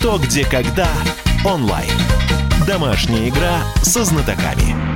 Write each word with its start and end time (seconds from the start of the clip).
«Что, 0.00 0.16
где, 0.16 0.46
когда» 0.46 0.88
онлайн. 1.44 1.92
Домашняя 2.66 3.28
игра 3.28 3.60
со 3.82 4.02
знатоками. 4.02 4.89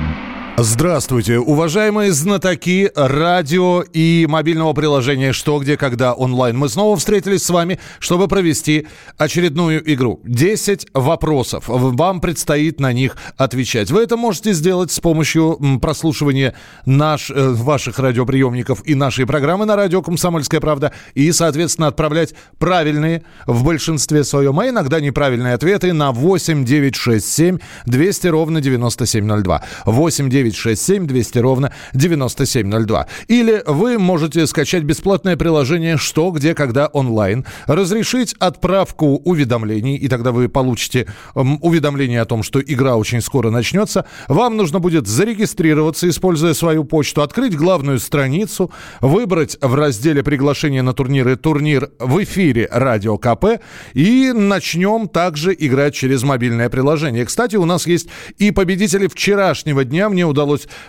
Здравствуйте, 0.57 1.37
уважаемые 1.37 2.13
знатоки 2.13 2.89
радио 2.95 3.81
и 3.81 4.25
мобильного 4.25 4.71
приложения 4.71 5.33
«Что, 5.33 5.59
где, 5.59 5.75
когда» 5.75 6.13
онлайн. 6.13 6.57
Мы 6.57 6.69
снова 6.69 6.95
встретились 6.95 7.43
с 7.43 7.49
вами, 7.49 7.77
чтобы 7.99 8.29
провести 8.29 8.87
очередную 9.17 9.83
игру. 9.93 10.21
10 10.23 10.87
вопросов. 10.93 11.65
Вам 11.67 12.21
предстоит 12.21 12.79
на 12.79 12.93
них 12.93 13.17
отвечать. 13.35 13.91
Вы 13.91 14.03
это 14.03 14.15
можете 14.15 14.53
сделать 14.53 14.93
с 14.93 15.01
помощью 15.01 15.59
прослушивания 15.81 16.55
наш, 16.85 17.31
э, 17.31 17.49
ваших 17.49 17.99
радиоприемников 17.99 18.81
и 18.85 18.95
нашей 18.95 19.25
программы 19.25 19.65
на 19.65 19.75
радио 19.75 20.01
«Комсомольская 20.01 20.61
правда» 20.61 20.93
и, 21.15 21.33
соответственно, 21.33 21.87
отправлять 21.87 22.33
правильные 22.59 23.23
в 23.45 23.65
большинстве 23.65 24.23
своем, 24.23 24.57
а 24.57 24.69
иногда 24.69 25.01
неправильные 25.01 25.55
ответы 25.55 25.91
на 25.91 26.13
8 26.13 26.63
967 26.63 27.57
200 27.87 28.27
ровно 28.27 28.61
9702. 28.61 29.61
8 29.85 30.29
9 30.29 30.44
967 30.51 31.07
200 31.07 31.39
ровно 31.39 31.71
9702. 31.93 33.07
Или 33.27 33.63
вы 33.65 33.97
можете 33.97 34.45
скачать 34.47 34.83
бесплатное 34.83 35.37
приложение 35.37 35.97
«Что, 35.97 36.31
где, 36.31 36.53
когда» 36.53 36.87
онлайн, 36.87 37.45
разрешить 37.67 38.35
отправку 38.39 39.21
уведомлений, 39.23 39.95
и 39.95 40.07
тогда 40.07 40.31
вы 40.31 40.49
получите 40.49 41.07
уведомление 41.33 42.21
о 42.21 42.25
том, 42.25 42.43
что 42.43 42.61
игра 42.61 42.95
очень 42.95 43.21
скоро 43.21 43.49
начнется. 43.49 44.05
Вам 44.27 44.57
нужно 44.57 44.79
будет 44.79 45.07
зарегистрироваться, 45.07 46.07
используя 46.09 46.53
свою 46.53 46.83
почту, 46.83 47.21
открыть 47.21 47.55
главную 47.55 47.99
страницу, 47.99 48.71
выбрать 49.01 49.57
в 49.61 49.73
разделе 49.75 50.23
приглашения 50.23 50.81
на 50.83 50.93
турниры 50.93 51.35
турнир 51.35 51.91
в 51.99 52.23
эфире 52.23 52.67
«Радио 52.71 53.17
КП» 53.17 53.61
и 53.93 54.31
начнем 54.33 55.07
также 55.07 55.55
играть 55.57 55.95
через 55.95 56.23
мобильное 56.23 56.69
приложение. 56.69 57.25
Кстати, 57.25 57.55
у 57.55 57.65
нас 57.65 57.87
есть 57.87 58.07
и 58.37 58.51
победители 58.51 59.07
вчерашнего 59.07 59.83
дня. 59.83 60.09
Мне 60.09 60.25
удалось 60.25 60.34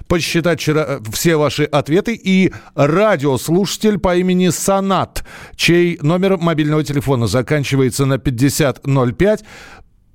посчитать 0.09 0.61
вчера 0.61 0.85
э, 0.87 1.01
все 1.13 1.37
ваши 1.37 1.65
ответы. 1.65 2.15
И 2.15 2.53
радиослушатель 2.75 3.99
по 3.99 4.17
имени 4.17 4.49
Санат, 4.49 5.25
чей 5.55 5.99
номер 6.03 6.37
мобильного 6.37 6.85
телефона 6.85 7.27
заканчивается 7.27 8.07
на 8.07 8.19
5005, 8.19 9.45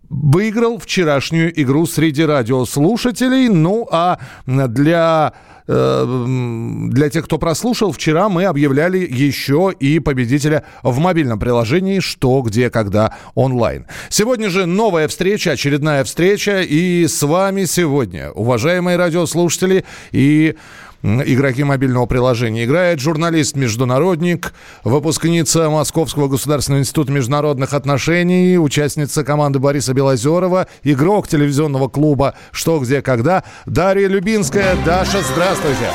выиграл 0.09 0.77
вчерашнюю 0.77 1.59
игру 1.61 1.85
среди 1.85 2.23
радиослушателей. 2.23 3.47
Ну 3.47 3.87
а 3.91 4.19
для 4.45 5.33
для 5.71 7.09
тех, 7.09 7.25
кто 7.25 7.37
прослушал, 7.37 7.91
вчера 7.91 8.29
мы 8.29 8.45
объявляли 8.45 8.97
еще 8.99 9.73
и 9.79 9.99
победителя 9.99 10.63
в 10.83 10.99
мобильном 10.99 11.39
приложении 11.39 11.99
«Что, 11.99 12.41
где, 12.41 12.69
когда» 12.69 13.15
онлайн. 13.35 13.85
Сегодня 14.09 14.49
же 14.49 14.65
новая 14.65 15.07
встреча, 15.07 15.51
очередная 15.51 16.03
встреча. 16.03 16.61
И 16.61 17.07
с 17.07 17.23
вами 17.23 17.65
сегодня, 17.65 18.31
уважаемые 18.31 18.97
радиослушатели 18.97 19.85
и 20.11 20.55
игроки 21.03 21.63
мобильного 21.63 22.05
приложения. 22.05 22.65
Играет 22.65 22.99
журналист-международник, 22.99 24.53
выпускница 24.83 25.69
Московского 25.69 26.27
государственного 26.27 26.81
института 26.81 27.11
международных 27.11 27.73
отношений, 27.73 28.57
участница 28.57 29.23
команды 29.23 29.59
Бориса 29.59 29.93
Белозерова, 29.93 30.67
игрок 30.83 31.27
телевизионного 31.27 31.87
клуба 31.87 32.35
«Что, 32.51 32.79
где, 32.79 33.01
когда» 33.01 33.43
Дарья 33.65 34.07
Любинская. 34.07 34.75
Даша, 34.85 35.21
здравствуйте. 35.21 35.89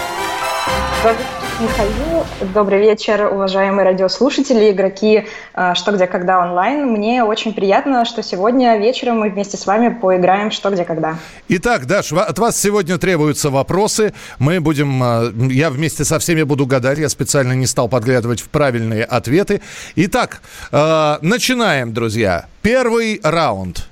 Здравствуйте. 1.00 1.35
Михаил. 1.58 2.26
Добрый 2.52 2.80
вечер, 2.80 3.32
уважаемые 3.32 3.86
радиослушатели, 3.86 4.70
игроки 4.70 5.26
а, 5.54 5.74
«Что, 5.74 5.92
где, 5.92 6.06
когда» 6.06 6.40
онлайн. 6.40 6.86
Мне 6.86 7.24
очень 7.24 7.54
приятно, 7.54 8.04
что 8.04 8.22
сегодня 8.22 8.76
вечером 8.76 9.20
мы 9.20 9.30
вместе 9.30 9.56
с 9.56 9.64
вами 9.64 9.88
поиграем 9.88 10.50
«Что, 10.50 10.68
где, 10.68 10.84
когда». 10.84 11.16
Итак, 11.48 11.86
Даш, 11.86 12.12
от 12.12 12.38
вас 12.38 12.60
сегодня 12.60 12.98
требуются 12.98 13.48
вопросы. 13.48 14.12
Мы 14.38 14.60
будем, 14.60 15.02
а, 15.02 15.32
я 15.50 15.70
вместе 15.70 16.04
со 16.04 16.18
всеми 16.18 16.42
буду 16.42 16.66
гадать, 16.66 16.98
я 16.98 17.08
специально 17.08 17.54
не 17.54 17.66
стал 17.66 17.88
подглядывать 17.88 18.40
в 18.40 18.50
правильные 18.50 19.04
ответы. 19.04 19.62
Итак, 19.94 20.42
а, 20.72 21.18
начинаем, 21.22 21.94
друзья. 21.94 22.46
Первый 22.60 23.18
раунд. 23.22 23.88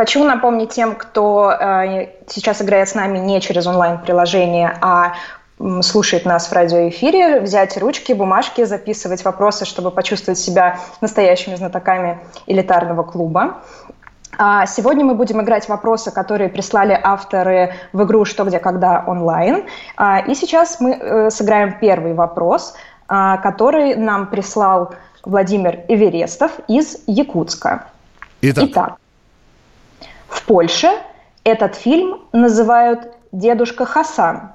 Хочу 0.00 0.24
напомнить 0.24 0.70
тем, 0.70 0.94
кто 0.94 1.52
э, 1.52 2.06
сейчас 2.26 2.62
играет 2.62 2.88
с 2.88 2.94
нами 2.94 3.18
не 3.18 3.38
через 3.42 3.66
онлайн-приложение, 3.66 4.74
а 4.80 5.12
слушает 5.82 6.24
нас 6.24 6.48
в 6.48 6.52
радиоэфире, 6.54 7.40
взять 7.40 7.76
ручки, 7.76 8.14
бумажки, 8.14 8.64
записывать 8.64 9.22
вопросы, 9.26 9.66
чтобы 9.66 9.90
почувствовать 9.90 10.38
себя 10.38 10.78
настоящими 11.02 11.54
знатоками 11.54 12.18
элитарного 12.46 13.02
клуба. 13.02 13.58
А 14.38 14.64
сегодня 14.64 15.04
мы 15.04 15.14
будем 15.14 15.42
играть 15.42 15.68
вопросы, 15.68 16.10
которые 16.10 16.48
прислали 16.48 16.98
авторы 17.02 17.74
в 17.92 18.02
игру 18.04 18.24
«Что, 18.24 18.44
где, 18.44 18.58
когда» 18.58 19.04
онлайн. 19.06 19.66
А, 19.98 20.20
и 20.20 20.34
сейчас 20.34 20.80
мы 20.80 20.92
э, 20.92 21.28
сыграем 21.28 21.76
первый 21.78 22.14
вопрос, 22.14 22.72
а, 23.06 23.36
который 23.36 23.96
нам 23.96 24.28
прислал 24.28 24.94
Владимир 25.26 25.80
Эверестов 25.88 26.52
из 26.68 26.96
Якутска. 27.06 27.84
Итак, 28.40 28.64
Итак 28.64 28.96
в 30.30 30.46
Польше 30.46 30.88
этот 31.44 31.74
фильм 31.74 32.20
называют 32.32 33.12
«Дедушка 33.32 33.84
Хасан». 33.84 34.52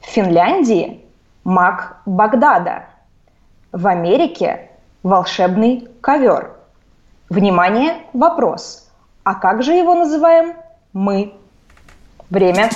В 0.00 0.06
Финляндии– 0.06 1.04
«Маг 1.44 1.98
Багдада». 2.04 2.86
В 3.72 3.86
Америке– 3.86 4.70
«Волшебный 5.02 5.88
ковер». 6.00 6.52
Внимание, 7.30 8.02
вопрос. 8.12 8.90
А 9.22 9.34
как 9.34 9.62
же 9.62 9.72
его 9.72 9.94
называем 9.94 10.56
мы? 10.92 11.34
Время. 12.30 12.70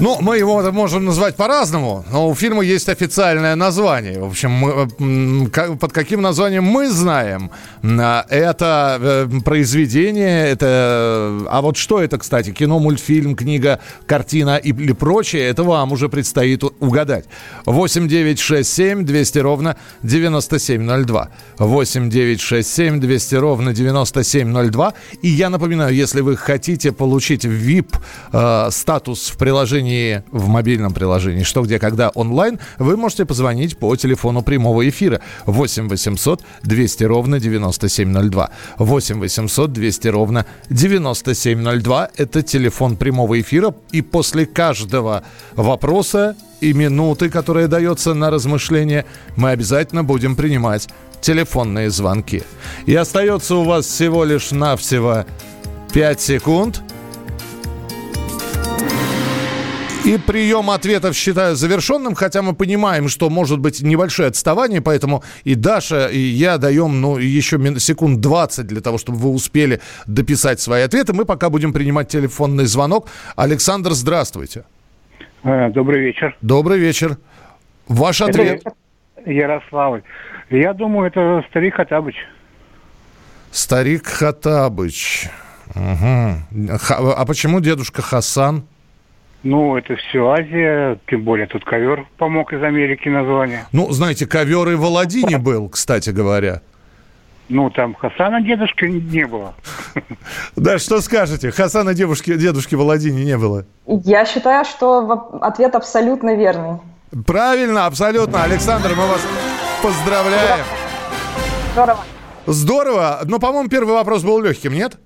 Ну, 0.00 0.18
мы 0.20 0.38
его 0.38 0.60
можем 0.72 1.04
назвать 1.04 1.36
по-разному, 1.36 2.04
но 2.10 2.28
у 2.28 2.34
фильма 2.34 2.64
есть 2.64 2.88
официальное 2.88 3.54
название. 3.54 4.18
В 4.18 4.26
общем, 4.26 4.50
мы, 4.50 5.76
под 5.76 5.92
каким 5.92 6.20
названием 6.20 6.64
мы 6.64 6.90
знаем 6.90 7.52
а, 7.82 8.26
это 8.28 8.98
э, 9.00 9.40
произведение, 9.44 10.48
это... 10.48 11.46
А 11.48 11.60
вот 11.62 11.76
что 11.76 12.02
это, 12.02 12.18
кстати, 12.18 12.50
кино, 12.50 12.80
мультфильм, 12.80 13.36
книга, 13.36 13.78
картина 14.06 14.56
или 14.56 14.92
прочее, 14.92 15.48
это 15.48 15.62
вам 15.62 15.92
уже 15.92 16.08
предстоит 16.08 16.64
угадать. 16.80 17.26
8 17.64 18.08
9 18.08 18.40
6 18.40 18.74
7 18.74 19.04
200 19.04 19.38
ровно 19.38 19.76
9702. 20.02 21.28
8 21.58 22.10
9 22.10 22.40
6 22.40 22.68
7 22.74 23.00
200 23.00 23.34
ровно 23.36 23.72
9702. 23.72 24.92
И 25.22 25.28
я 25.28 25.50
напоминаю, 25.50 25.94
если 25.94 26.20
вы 26.20 26.36
хотите 26.36 26.90
получить 26.90 27.44
VIP 27.44 27.96
э, 28.32 28.70
в 28.70 29.36
приложении 29.38 29.83
приложении, 29.84 30.22
в 30.30 30.48
мобильном 30.48 30.92
приложении 30.92 31.42
«Что, 31.42 31.62
где, 31.62 31.78
когда» 31.78 32.08
онлайн, 32.10 32.58
вы 32.78 32.96
можете 32.96 33.24
позвонить 33.24 33.76
по 33.76 33.94
телефону 33.96 34.42
прямого 34.42 34.88
эфира 34.88 35.20
8 35.46 35.88
800 35.88 36.42
200 36.62 37.04
ровно 37.04 37.40
9702. 37.40 38.50
8 38.78 39.20
800 39.20 39.72
200 39.72 40.08
ровно 40.08 40.46
9702. 40.70 42.10
Это 42.16 42.42
телефон 42.42 42.96
прямого 42.96 43.40
эфира. 43.40 43.74
И 43.92 44.02
после 44.02 44.46
каждого 44.46 45.22
вопроса 45.56 46.36
и 46.60 46.72
минуты, 46.72 47.28
которая 47.30 47.68
дается 47.68 48.14
на 48.14 48.30
размышление, 48.30 49.04
мы 49.36 49.50
обязательно 49.50 50.04
будем 50.04 50.36
принимать 50.36 50.88
телефонные 51.20 51.90
звонки. 51.90 52.42
И 52.86 52.94
остается 52.94 53.56
у 53.56 53.64
вас 53.64 53.86
всего 53.86 54.24
лишь 54.24 54.50
навсего 54.50 55.24
5 55.92 56.20
секунд– 56.20 56.82
и 60.04 60.18
прием 60.18 60.70
ответов 60.70 61.16
считаю 61.16 61.56
завершенным, 61.56 62.14
хотя 62.14 62.42
мы 62.42 62.54
понимаем, 62.54 63.08
что 63.08 63.30
может 63.30 63.58
быть 63.58 63.80
небольшое 63.82 64.28
отставание, 64.28 64.80
поэтому 64.80 65.22
и 65.44 65.54
Даша, 65.54 66.08
и 66.08 66.18
я 66.18 66.58
даем 66.58 67.00
ну, 67.00 67.16
еще 67.16 67.58
секунд 67.78 68.20
20 68.20 68.66
для 68.66 68.80
того, 68.80 68.98
чтобы 68.98 69.18
вы 69.18 69.30
успели 69.30 69.80
дописать 70.06 70.60
свои 70.60 70.82
ответы. 70.82 71.12
Мы 71.14 71.24
пока 71.24 71.48
будем 71.48 71.72
принимать 71.72 72.08
телефонный 72.08 72.66
звонок. 72.66 73.08
Александр, 73.34 73.92
здравствуйте. 73.92 74.64
Э, 75.42 75.70
добрый 75.70 76.00
вечер. 76.00 76.36
Добрый 76.42 76.78
вечер. 76.78 77.16
Ваш 77.88 78.20
ответ? 78.20 78.62
Ярославль. 79.24 80.02
Я 80.50 80.74
думаю, 80.74 81.08
это 81.08 81.44
старик 81.48 81.76
Хатабыч. 81.76 82.16
Старик 83.50 84.06
Хатабыч. 84.06 85.28
Угу. 85.74 86.68
А 86.70 87.24
почему 87.26 87.60
дедушка 87.60 88.02
Хасан? 88.02 88.64
Ну, 89.44 89.76
это 89.76 89.94
все 89.96 90.26
Азия, 90.30 90.98
тем 91.06 91.22
более 91.22 91.46
тут 91.46 91.64
ковер 91.66 92.06
помог 92.16 92.54
из 92.54 92.62
Америки 92.62 93.10
название. 93.10 93.66
Ну, 93.72 93.90
знаете, 93.92 94.26
ковер 94.26 94.70
и 94.70 94.74
в 94.74 94.84
Аладдине 94.84 95.36
был, 95.50 95.68
кстати 95.68 96.10
говоря. 96.10 96.62
Ну, 97.50 97.68
там 97.68 97.94
Хасана 97.94 98.40
дедушки 98.40 98.86
не 98.86 99.26
было. 99.26 99.54
Да, 100.56 100.78
что 100.78 101.02
скажете? 101.02 101.50
Хасана 101.50 101.92
девушки, 101.92 102.34
дедушки 102.36 102.74
в 102.74 102.80
Аладдине 102.80 103.22
не 103.22 103.36
было. 103.36 103.66
Я 103.86 104.24
считаю, 104.24 104.64
что 104.64 105.38
ответ 105.42 105.74
абсолютно 105.74 106.34
верный. 106.36 106.78
Правильно, 107.26 107.84
абсолютно. 107.84 108.42
Александр, 108.44 108.94
мы 108.96 109.06
вас 109.06 109.20
поздравляем. 109.82 110.64
Здорово. 111.72 111.98
Здорово. 112.46 113.20
Но, 113.26 113.38
по-моему, 113.38 113.68
первый 113.68 113.92
вопрос 113.94 114.22
был 114.22 114.40
легким, 114.40 114.72
нет? 114.72 114.96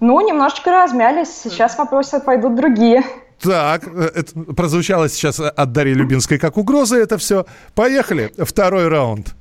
Ну, 0.00 0.20
немножечко 0.20 0.70
размялись. 0.70 1.30
Сейчас 1.30 1.78
вопросы 1.78 2.20
пойдут 2.20 2.56
другие. 2.56 3.04
Так, 3.42 3.86
э, 3.86 4.10
это 4.14 4.54
прозвучало 4.54 5.08
сейчас 5.08 5.40
от 5.40 5.72
Дарьи 5.72 5.94
Любинской 5.94 6.38
как 6.38 6.56
угроза 6.56 6.96
это 6.96 7.18
все. 7.18 7.46
Поехали. 7.74 8.32
Второй 8.38 8.88
раунд. 8.88 9.34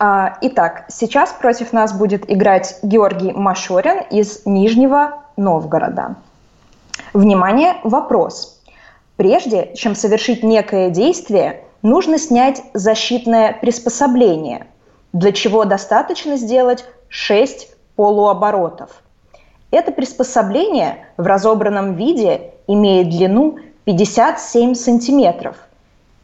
А, 0.00 0.38
итак, 0.42 0.84
сейчас 0.88 1.32
против 1.32 1.72
нас 1.72 1.92
будет 1.92 2.30
играть 2.30 2.78
Георгий 2.82 3.32
Машорин 3.32 4.00
из 4.10 4.42
Нижнего 4.46 5.24
Новгорода. 5.36 6.16
Внимание, 7.12 7.76
вопрос. 7.82 8.62
Прежде 9.16 9.72
чем 9.74 9.96
совершить 9.96 10.44
некое 10.44 10.90
действие, 10.90 11.64
нужно 11.82 12.18
снять 12.18 12.62
защитное 12.74 13.58
приспособление, 13.60 14.68
для 15.12 15.32
чего 15.32 15.64
достаточно 15.64 16.36
сделать 16.36 16.84
6 17.08 17.68
полуоборотов. 17.96 19.02
Это 19.70 19.92
приспособление 19.92 21.06
в 21.18 21.26
разобранном 21.26 21.94
виде 21.94 22.52
имеет 22.66 23.10
длину 23.10 23.58
57 23.84 24.74
сантиметров 24.74 25.56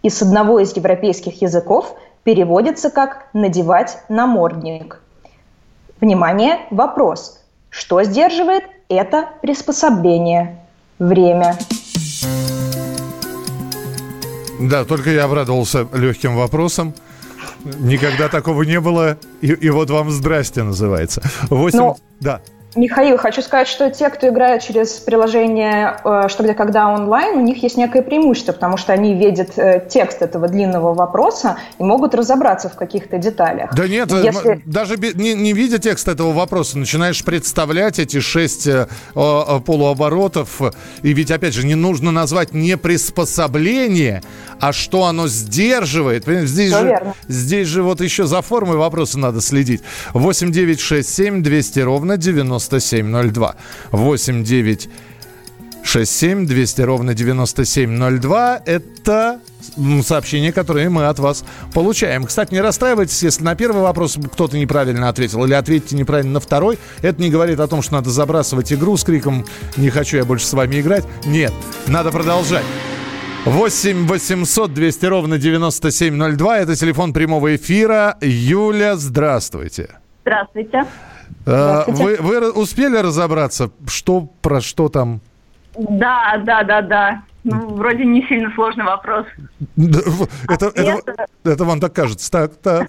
и 0.02 0.08
с 0.08 0.22
одного 0.22 0.60
из 0.60 0.74
европейских 0.74 1.42
языков 1.42 1.94
переводится 2.22 2.88
как 2.90 3.28
«надевать 3.34 3.98
намордник». 4.08 5.02
Внимание, 6.00 6.60
вопрос. 6.70 7.40
Что 7.68 8.02
сдерживает 8.02 8.64
это 8.88 9.28
приспособление? 9.42 10.60
Время. 10.98 11.58
Да, 14.58 14.84
только 14.84 15.10
я 15.10 15.24
обрадовался 15.24 15.86
легким 15.92 16.36
вопросом. 16.36 16.94
Никогда 17.64 18.28
такого 18.28 18.62
не 18.62 18.80
было. 18.80 19.18
И, 19.42 19.48
и 19.48 19.70
вот 19.70 19.90
вам 19.90 20.10
здрасте 20.10 20.62
называется. 20.62 21.22
8... 21.50 21.78
Но... 21.78 21.96
Да. 22.20 22.40
Михаил, 22.76 23.18
хочу 23.18 23.42
сказать, 23.42 23.68
что 23.68 23.90
те, 23.90 24.08
кто 24.10 24.28
играет 24.28 24.62
через 24.62 24.92
приложение 24.92 25.96
э, 26.04 26.28
«Что, 26.28 26.42
где, 26.42 26.54
когда» 26.54 26.88
онлайн, 26.88 27.38
у 27.38 27.40
них 27.40 27.62
есть 27.62 27.76
некое 27.76 28.02
преимущество, 28.02 28.52
потому 28.52 28.76
что 28.76 28.92
они 28.92 29.14
видят 29.14 29.56
э, 29.56 29.86
текст 29.88 30.22
этого 30.22 30.48
длинного 30.48 30.94
вопроса 30.94 31.58
и 31.78 31.82
могут 31.82 32.14
разобраться 32.14 32.68
в 32.68 32.74
каких-то 32.74 33.18
деталях. 33.18 33.74
Да 33.74 33.86
нет, 33.86 34.12
э, 34.12 34.22
Если... 34.24 34.62
даже 34.64 34.96
не, 34.96 35.34
не 35.34 35.52
видя 35.52 35.78
текст 35.78 36.08
этого 36.08 36.32
вопроса, 36.32 36.78
начинаешь 36.78 37.24
представлять 37.24 37.98
эти 37.98 38.20
шесть 38.20 38.66
э, 38.66 38.86
полуоборотов. 39.14 40.60
И 41.02 41.12
ведь, 41.12 41.30
опять 41.30 41.54
же, 41.54 41.66
не 41.66 41.74
нужно 41.74 42.10
назвать 42.10 42.52
не 42.54 42.76
приспособление, 42.76 44.22
а 44.60 44.72
что 44.72 45.04
оно 45.04 45.28
сдерживает. 45.28 46.24
Здесь 46.26 46.72
же, 46.72 46.86
верно. 46.86 47.14
здесь 47.28 47.68
же 47.68 47.82
вот 47.82 48.00
еще 48.00 48.26
за 48.26 48.42
формой 48.42 48.76
вопроса 48.76 49.18
надо 49.18 49.40
следить. 49.40 49.82
8 50.12 50.50
9 50.50 50.80
6 50.80 51.08
7 51.08 51.42
200 51.42 51.80
ровно 51.80 52.16
9702. 52.68 53.56
8 53.92 54.44
9 54.44 54.88
6 55.84 56.10
7 56.10 56.46
200 56.46 56.80
ровно 56.80 57.14
9702. 57.14 58.62
Это 58.64 59.40
сообщения, 60.02 60.52
которые 60.52 60.88
мы 60.88 61.06
от 61.06 61.18
вас 61.18 61.44
получаем. 61.72 62.24
Кстати, 62.24 62.54
не 62.54 62.60
расстраивайтесь, 62.60 63.22
если 63.22 63.44
на 63.44 63.54
первый 63.54 63.82
вопрос 63.82 64.18
кто-то 64.32 64.56
неправильно 64.56 65.08
ответил, 65.08 65.44
или 65.44 65.52
ответите 65.52 65.94
неправильно 65.96 66.34
на 66.34 66.40
второй. 66.40 66.78
Это 67.02 67.20
не 67.20 67.30
говорит 67.30 67.60
о 67.60 67.68
том, 67.68 67.82
что 67.82 67.94
надо 67.94 68.10
забрасывать 68.10 68.72
игру 68.72 68.96
с 68.96 69.04
криком 69.04 69.44
«Не 69.76 69.90
хочу 69.90 70.16
я 70.16 70.24
больше 70.24 70.46
с 70.46 70.52
вами 70.54 70.80
играть». 70.80 71.04
Нет, 71.26 71.52
надо 71.86 72.10
продолжать. 72.10 72.64
8 73.44 74.06
800 74.06 74.72
200 74.72 75.06
ровно 75.06 75.38
9702. 75.38 76.58
Это 76.60 76.76
телефон 76.76 77.12
прямого 77.12 77.54
эфира. 77.56 78.16
Юля, 78.22 78.96
здравствуйте. 78.96 79.90
Здравствуйте. 80.22 80.86
А, 81.46 81.84
вы, 81.88 82.16
вы 82.20 82.52
успели 82.52 82.96
разобраться, 82.96 83.70
что 83.86 84.28
про 84.42 84.60
что 84.60 84.88
там? 84.88 85.20
Да, 85.76 86.40
да, 86.44 86.62
да, 86.62 86.82
да. 86.82 87.22
Ну, 87.44 87.74
вроде 87.74 88.06
не 88.06 88.26
сильно 88.26 88.50
сложный 88.54 88.84
вопрос. 88.84 89.26
Это, 90.48 90.68
Ответ... 90.68 91.02
это, 91.06 91.26
это 91.44 91.64
вам 91.64 91.78
так 91.78 91.92
кажется. 91.92 92.30
Так, 92.30 92.54
так. 92.56 92.88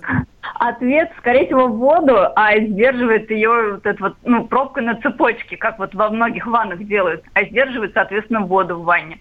Ответ, 0.53 1.11
скорее 1.17 1.47
всего, 1.47 1.67
в 1.67 1.77
воду, 1.77 2.15
а 2.35 2.57
сдерживает 2.57 3.29
ее 3.29 3.73
вот 3.73 3.85
эта 3.85 4.01
вот, 4.01 4.15
ну, 4.23 4.45
пробка 4.45 4.81
на 4.81 4.95
цепочке, 5.01 5.57
как 5.57 5.77
вот 5.77 5.93
во 5.93 6.09
многих 6.09 6.47
ваннах 6.47 6.81
делают, 6.87 7.23
а 7.33 7.43
сдерживает, 7.43 7.91
соответственно, 7.93 8.41
воду 8.41 8.77
в 8.77 8.85
ванне. 8.85 9.19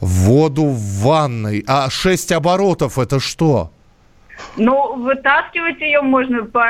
Воду 0.00 0.64
в 0.64 1.02
ванной. 1.02 1.62
А 1.66 1.90
шесть 1.90 2.32
оборотов 2.32 2.98
это 2.98 3.20
что? 3.20 3.72
Ну, 4.56 4.96
вытаскивать 4.96 5.80
ее 5.80 6.00
можно 6.02 6.44
по, 6.44 6.64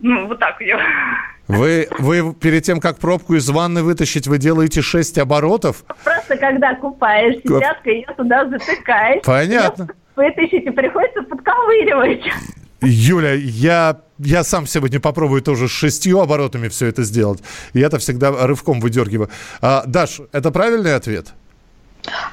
ну, 0.00 0.28
вот 0.28 0.38
так 0.38 0.60
ее. 0.60 0.78
Вы, 1.48 1.88
вы 1.98 2.34
перед 2.34 2.62
тем, 2.64 2.80
как 2.80 2.98
пробку 2.98 3.34
из 3.34 3.48
ванны 3.50 3.82
вытащить, 3.82 4.26
вы 4.26 4.38
делаете 4.38 4.80
шесть 4.80 5.18
оборотов? 5.18 5.84
Просто 6.04 6.36
когда 6.36 6.74
купаешься, 6.74 7.42
Коп... 7.42 7.86
ее 7.86 8.06
туда 8.16 8.48
затыкаешь. 8.48 9.22
Понятно. 9.24 9.88
Вытащить 10.16 10.64
и 10.64 10.70
приходится 10.70 11.22
подковыривать. 11.22 12.22
Юля, 12.80 13.34
я, 13.34 14.00
я 14.18 14.44
сам 14.44 14.66
сегодня 14.66 14.98
попробую 14.98 15.42
тоже 15.42 15.68
с 15.68 15.70
шестью 15.70 16.20
оборотами 16.20 16.68
все 16.68 16.86
это 16.86 17.02
сделать. 17.02 17.42
Я 17.74 17.86
это 17.86 17.98
всегда 17.98 18.46
рывком 18.46 18.80
выдергиваю. 18.80 19.30
А, 19.60 19.84
Даш, 19.86 20.20
это 20.32 20.50
правильный 20.50 20.94
ответ? 20.94 21.28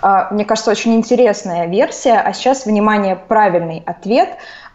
А, 0.01 0.33
мне 0.33 0.45
кажется, 0.45 0.71
очень 0.71 0.95
интересная 0.95 1.67
версия. 1.67 2.19
А 2.19 2.33
сейчас, 2.33 2.65
внимание, 2.65 3.15
правильный 3.15 3.83
ответ. 3.85 4.29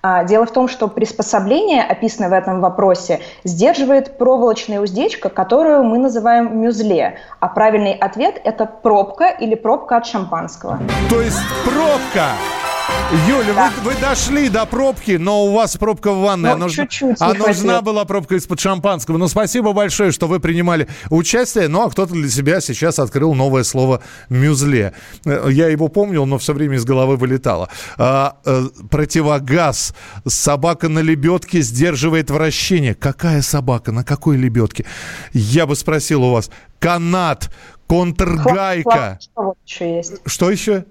А, 0.06 0.22
дело 0.22 0.44
в 0.44 0.50
том, 0.50 0.68
что 0.68 0.86
приспособление, 0.86 1.82
описанное 1.82 2.28
в 2.28 2.34
этом 2.34 2.60
вопросе, 2.60 3.20
сдерживает 3.42 4.18
проволочная 4.18 4.82
уздечка, 4.82 5.30
которую 5.30 5.82
мы 5.84 5.96
называем 5.96 6.60
мюзле. 6.60 7.16
А 7.40 7.48
правильный 7.48 7.94
ответ– 7.94 8.38
это 8.44 8.66
пробка 8.66 9.28
или 9.28 9.54
пробка 9.54 9.96
от 9.96 10.04
шампанского. 10.04 10.78
То 11.08 11.22
есть 11.22 11.40
пробка! 11.64 12.26
Юля, 13.28 13.54
да. 13.54 13.72
вы, 13.82 13.92
вы 13.92 14.00
дошли 14.00 14.48
до 14.48 14.66
пробки, 14.66 15.12
но 15.12 15.46
у 15.46 15.52
вас 15.52 15.76
пробка 15.76 16.12
в 16.12 16.20
ванной. 16.20 16.50
Ну, 16.50 16.58
нужна, 16.58 16.84
чуть-чуть 16.84 17.16
а 17.20 17.32
нужна 17.32 17.80
была 17.80 18.04
пробка 18.04 18.34
из-под 18.34 18.60
шампанского. 18.60 19.16
Ну, 19.16 19.28
спасибо 19.28 19.72
большое, 19.72 20.10
что 20.10 20.26
вы 20.26 20.40
принимали 20.40 20.88
участие. 21.10 21.68
Ну, 21.68 21.82
а 21.82 21.90
кто-то 21.90 22.12
для 22.12 22.28
себя 22.28 22.60
сейчас 22.60 22.98
открыл 22.98 23.34
новое 23.34 23.62
слово 23.62 24.02
«мюзле». 24.28 24.92
Э, 25.24 25.48
я 25.50 25.68
его 25.68 25.88
помнил, 25.88 26.26
но 26.26 26.38
все 26.38 26.52
время 26.52 26.76
из 26.76 26.84
головы 26.84 27.16
вылетало. 27.16 27.68
А, 27.96 28.36
а, 28.44 28.68
противогаз. 28.90 29.94
Собака 30.26 30.88
на 30.88 30.98
лебедке 30.98 31.62
сдерживает 31.62 32.30
вращение. 32.30 32.94
Какая 32.94 33.40
собака? 33.42 33.92
На 33.92 34.04
какой 34.04 34.36
лебедке? 34.36 34.84
Я 35.32 35.66
бы 35.66 35.76
спросил 35.76 36.24
у 36.24 36.32
вас. 36.32 36.50
Канат, 36.80 37.50
контргайка. 37.86 39.18
Еще 39.64 39.96
есть? 39.96 40.20
Что 40.26 40.50
еще? 40.50 40.84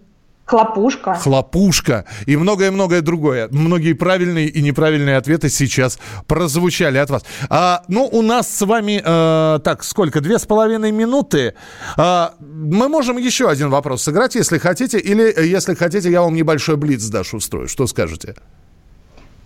Хлопушка. 0.46 1.14
Хлопушка. 1.16 2.06
И 2.26 2.36
многое-многое 2.36 3.02
другое. 3.02 3.48
Многие 3.52 3.94
правильные 3.94 4.48
и 4.48 4.62
неправильные 4.62 5.18
ответы 5.18 5.50
сейчас 5.50 6.00
прозвучали 6.28 6.98
от 6.98 7.10
вас. 7.10 7.24
А, 7.50 7.84
ну, 7.88 8.10
у 8.12 8.22
нас 8.22 8.54
с 8.54 8.66
вами, 8.66 9.02
э, 9.04 9.60
так, 9.60 9.84
сколько? 9.84 10.20
Две 10.20 10.38
с 10.38 10.46
половиной 10.46 10.92
минуты. 10.92 11.54
А, 11.98 12.34
мы 12.40 12.90
можем 12.90 13.18
еще 13.18 13.50
один 13.50 13.70
вопрос 13.70 14.04
сыграть, 14.04 14.36
если 14.36 14.58
хотите. 14.58 15.00
Или, 15.00 15.34
если 15.46 15.76
хотите, 15.76 16.12
я 16.12 16.22
вам 16.22 16.34
небольшой 16.36 16.76
блиц, 16.76 17.06
Даша, 17.08 17.38
устрою. 17.38 17.70
Что 17.70 17.88
скажете? 17.88 18.36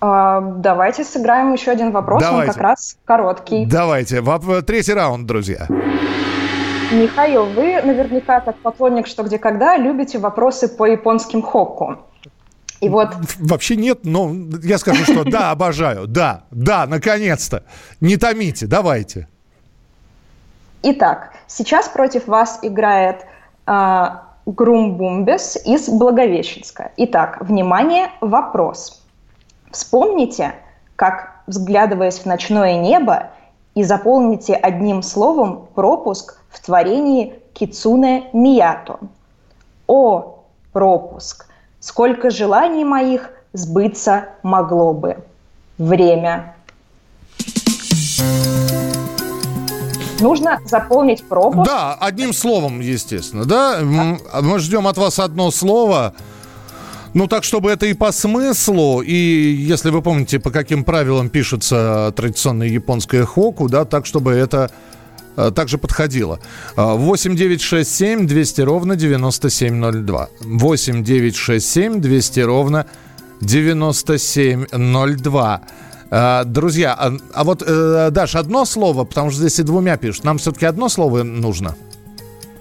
А, 0.02 0.42
давайте 0.42 1.04
сыграем 1.04 1.54
еще 1.54 1.72
один 1.72 1.92
вопрос. 1.92 2.22
Давайте. 2.22 2.50
Он 2.50 2.54
как 2.54 2.64
раз 2.64 2.98
короткий. 3.06 3.66
Давайте. 3.66 4.24
Третий 4.66 4.94
раунд, 4.94 5.28
друзья. 5.28 5.68
Михаил, 6.92 7.46
вы 7.46 7.82
наверняка, 7.82 8.40
как 8.40 8.58
поклонник 8.60 9.08
«Что, 9.08 9.24
где, 9.24 9.38
когда», 9.38 9.76
любите 9.78 10.20
вопросы 10.20 10.70
по 10.70 10.86
японским 10.86 11.42
хокку. 11.42 11.98
И 12.80 12.88
вот... 12.88 13.10
Вообще 13.40 13.76
нет, 13.76 14.00
но 14.04 14.32
я 14.64 14.78
скажу, 14.78 15.04
что 15.04 15.24
да, 15.24 15.52
обожаю. 15.52 16.08
Да, 16.08 16.44
да, 16.52 16.86
наконец-то. 16.86 17.64
Не 18.00 18.16
томите, 18.18 18.68
давайте. 18.68 19.28
Итак, 20.84 21.34
сейчас 21.48 21.90
против 21.90 22.28
вас 22.28 22.60
играет 22.62 23.26
э, 23.66 24.06
Грумбумбес 24.46 25.58
из 25.66 25.90
Благовещенска. 25.90 26.92
Итак, 26.98 27.40
внимание, 27.42 28.12
вопрос. 28.22 29.04
Вспомните, 29.72 30.54
как, 30.96 31.42
взглядываясь 31.48 32.20
в 32.20 32.26
ночное 32.26 32.80
небо, 32.80 33.32
и 33.76 33.84
заполните 33.84 34.56
одним 34.56 35.04
словом 35.04 35.68
пропуск 35.76 36.37
в 36.50 36.62
творении 36.64 37.40
Кицуне 37.54 38.30
Миято. 38.34 39.00
О, 39.88 40.44
пропуск! 40.74 41.46
Сколько 41.80 42.30
желаний 42.30 42.84
моих 42.84 43.30
сбыться 43.54 44.30
могло 44.44 44.94
бы. 44.94 45.18
Время. 45.78 46.56
Нужно 50.20 50.60
заполнить 50.66 51.24
пропуск. 51.24 51.70
Да, 51.70 51.94
одним 51.94 52.34
словом, 52.34 52.80
естественно, 52.80 53.46
да? 53.46 53.80
да. 53.80 54.42
Мы 54.42 54.60
ждем 54.60 54.88
от 54.88 54.98
вас 54.98 55.20
одно 55.20 55.52
слово. 55.52 56.14
Ну, 57.14 57.28
так, 57.28 57.44
чтобы 57.44 57.72
это 57.72 57.86
и 57.86 57.94
по 57.94 58.12
смыслу, 58.12 59.02
и 59.02 59.14
если 59.14 59.90
вы 59.90 60.02
помните, 60.02 60.40
по 60.40 60.52
каким 60.52 60.84
правилам 60.84 61.30
пишется 61.30 62.14
традиционное 62.16 62.68
японское 62.68 63.26
хоку, 63.26 63.70
да, 63.70 63.86
так, 63.86 64.06
чтобы 64.06 64.34
это 64.34 64.72
также 65.56 65.78
подходило. 65.78 66.40
8 66.76 67.36
9 67.36 67.62
6 67.62 67.96
7 67.96 68.28
200 68.28 68.62
ровно 68.62 68.96
9702. 68.96 70.30
8 70.42 71.04
9 71.04 71.36
6 71.36 71.66
7 71.66 72.02
200 72.02 72.40
ровно 72.42 72.86
9702. 73.42 75.62
Э, 76.10 76.44
друзья, 76.46 76.96
а, 76.98 77.14
а 77.34 77.44
вот, 77.44 77.64
э, 77.66 78.10
Даш, 78.12 78.36
одно 78.36 78.66
слово, 78.66 79.04
потому 79.04 79.30
что 79.30 79.40
здесь 79.40 79.60
и 79.60 79.64
двумя 79.64 79.98
пишут. 79.98 80.24
Нам 80.24 80.38
все-таки 80.38 80.66
одно 80.66 80.90
слово 80.90 81.24
нужно. 81.24 81.76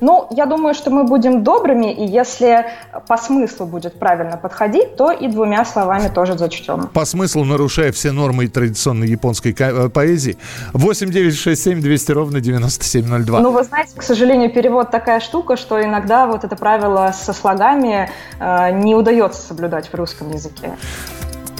Ну, 0.00 0.26
я 0.30 0.46
думаю, 0.46 0.74
что 0.74 0.90
мы 0.90 1.04
будем 1.04 1.42
добрыми, 1.42 1.92
и 1.92 2.06
если 2.06 2.66
по 3.06 3.16
смыслу 3.16 3.66
будет 3.66 3.98
правильно 3.98 4.36
подходить, 4.36 4.96
то 4.96 5.10
и 5.10 5.28
двумя 5.28 5.64
словами 5.64 6.08
тоже 6.08 6.36
зачтем. 6.38 6.88
По 6.88 7.04
смыслу, 7.04 7.44
нарушая 7.44 7.92
все 7.92 8.12
нормы 8.12 8.48
традиционной 8.48 9.08
японской 9.08 9.54
э, 9.58 9.88
поэзии. 9.88 10.36
8 10.72 11.10
9 11.10 11.36
6 11.36 11.62
7 11.62 11.80
200 11.80 12.12
ровно 12.12 12.40
9702. 12.40 13.40
Ну, 13.40 13.50
вы 13.50 13.64
знаете, 13.64 13.92
к 13.96 14.02
сожалению, 14.02 14.50
перевод 14.50 14.90
такая 14.90 15.20
штука, 15.20 15.56
что 15.56 15.82
иногда 15.82 16.26
вот 16.26 16.44
это 16.44 16.56
правило 16.56 17.12
со 17.12 17.32
слогами 17.32 18.10
э, 18.38 18.72
не 18.72 18.94
удается 18.94 19.40
соблюдать 19.40 19.88
в 19.88 19.94
русском 19.94 20.30
языке. 20.32 20.76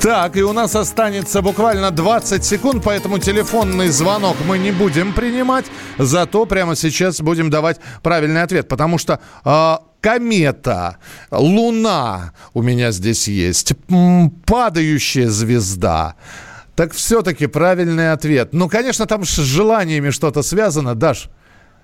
Так, 0.07 0.37
и 0.37 0.43
у 0.45 0.53
нас 0.53 0.77
останется 0.77 1.43
буквально 1.43 1.91
20 1.91 2.45
секунд, 2.45 2.85
поэтому 2.85 3.19
телефонный 3.19 3.89
звонок 3.89 4.37
мы 4.47 4.57
не 4.57 4.71
будем 4.71 5.13
принимать. 5.13 5.65
Зато 5.99 6.47
прямо 6.47 6.77
сейчас 6.77 7.21
будем 7.21 7.51
давать 7.51 7.81
правильный 8.05 8.43
ответ, 8.43 8.69
потому 8.69 8.99
что 8.99 9.19
э, 9.45 9.77
комета, 10.01 10.99
луна 11.33 12.35
у 12.55 12.63
меня 12.63 12.93
здесь 12.93 13.27
есть, 13.27 13.73
падающая 14.47 15.29
звезда. 15.29 16.15
Так 16.77 16.93
все-таки 16.93 17.49
правильный 17.49 18.13
ответ. 18.13 18.51
Ну, 18.53 18.69
конечно, 18.69 19.07
там 19.07 19.25
с 19.25 19.35
желаниями 19.35 20.11
что-то 20.11 20.43
связано, 20.43 20.95
Даш. 20.95 21.29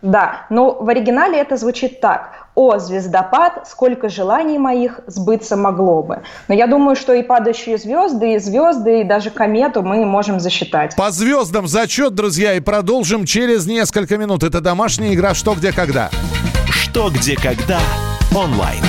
Да, 0.01 0.47
но 0.49 0.81
в 0.81 0.89
оригинале 0.89 1.41
это 1.41 1.57
звучит 1.57 2.01
так. 2.01 2.42
«О, 2.55 2.79
звездопад, 2.79 3.67
сколько 3.69 4.09
желаний 4.09 4.59
моих 4.59 5.01
сбыться 5.07 5.57
могло 5.57 6.03
бы». 6.03 6.23
Но 6.49 6.55
я 6.55 6.67
думаю, 6.67 6.97
что 6.97 7.13
и 7.15 7.23
падающие 7.23 7.79
звезды, 7.79 8.35
и 8.35 8.39
звезды, 8.39 9.01
и 9.01 9.05
даже 9.05 9.31
комету 9.31 9.83
мы 9.83 10.05
можем 10.05 10.39
засчитать. 10.41 10.95
По 10.97 11.11
звездам 11.11 11.67
зачет, 11.67 12.15
друзья, 12.15 12.55
и 12.55 12.61
продолжим 12.61 13.25
через 13.25 13.67
несколько 13.67 14.19
минут. 14.19 14.43
Это 14.43 14.61
домашняя 14.61 15.15
игра 15.15 15.35
«Что, 15.35 15.55
где, 15.55 15.73
когда». 15.73 16.11
«Что, 16.69 17.11
где, 17.11 17.37
когда» 17.37 17.81
онлайн. 18.35 18.83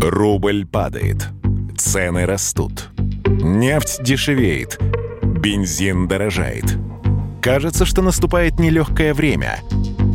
Рубль 0.00 0.66
падает. 0.66 1.28
Цены 1.76 2.26
растут. 2.26 2.88
Нефть 3.26 4.02
дешевеет. 4.02 4.78
Бензин 5.22 6.08
дорожает. 6.08 6.64
Кажется, 7.40 7.84
что 7.86 8.02
наступает 8.02 8.58
нелегкое 8.58 9.14
время. 9.14 9.58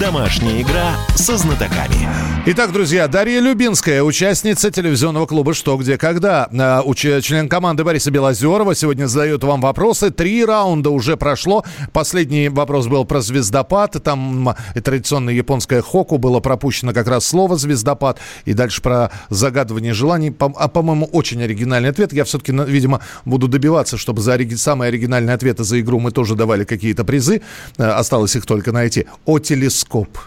Домашняя 0.00 0.60
игра 0.60 0.96
со 1.14 1.36
знатоками. 1.36 2.08
Итак, 2.46 2.72
друзья, 2.72 3.08
Дарья 3.08 3.40
Любинская, 3.40 4.02
участница 4.02 4.70
телевизионного 4.70 5.24
клуба 5.24 5.54
«Что, 5.54 5.76
где, 5.78 5.96
когда». 5.96 6.48
Э, 6.52 7.20
член 7.22 7.48
команды 7.48 7.84
Бориса 7.84 8.10
Белозерова 8.10 8.74
сегодня 8.74 9.06
задает 9.06 9.44
вам 9.44 9.62
вопросы. 9.62 10.10
Три 10.10 10.44
раунда 10.44 10.90
уже 10.90 11.16
прошло. 11.16 11.64
Последний 11.92 12.50
вопрос 12.50 12.86
был 12.88 13.04
про 13.06 13.22
звездопад. 13.22 14.02
Там 14.02 14.54
традиционное 14.74 15.32
японское 15.32 15.80
хоку 15.80 16.18
было 16.18 16.40
пропущено 16.40 16.92
как 16.92 17.06
раз 17.06 17.24
слово 17.26 17.56
«звездопад». 17.56 18.18
И 18.44 18.52
дальше 18.52 18.82
про 18.82 19.10
загадывание 19.30 19.94
желаний. 19.94 20.34
А, 20.38 20.68
по-моему, 20.68 21.06
очень 21.06 21.42
оригинальный 21.42 21.88
ответ. 21.88 22.12
Я 22.12 22.24
все-таки, 22.24 22.52
видимо, 22.52 23.00
буду 23.24 23.48
добиваться, 23.48 23.96
чтобы 23.96 24.20
за 24.20 24.38
самые 24.56 24.88
оригинальные 24.88 25.34
ответы 25.34 25.64
за 25.64 25.80
игру 25.80 26.00
мы 26.00 26.10
тоже 26.10 26.34
давали 26.34 26.64
какие-то 26.64 27.04
призы. 27.04 27.42
Э, 27.78 27.84
осталось 27.84 28.36
их 28.36 28.44
только 28.44 28.72
найти. 28.72 29.06
О 29.24 29.38
телескоп 29.38 29.83
телескоп. 29.84 30.18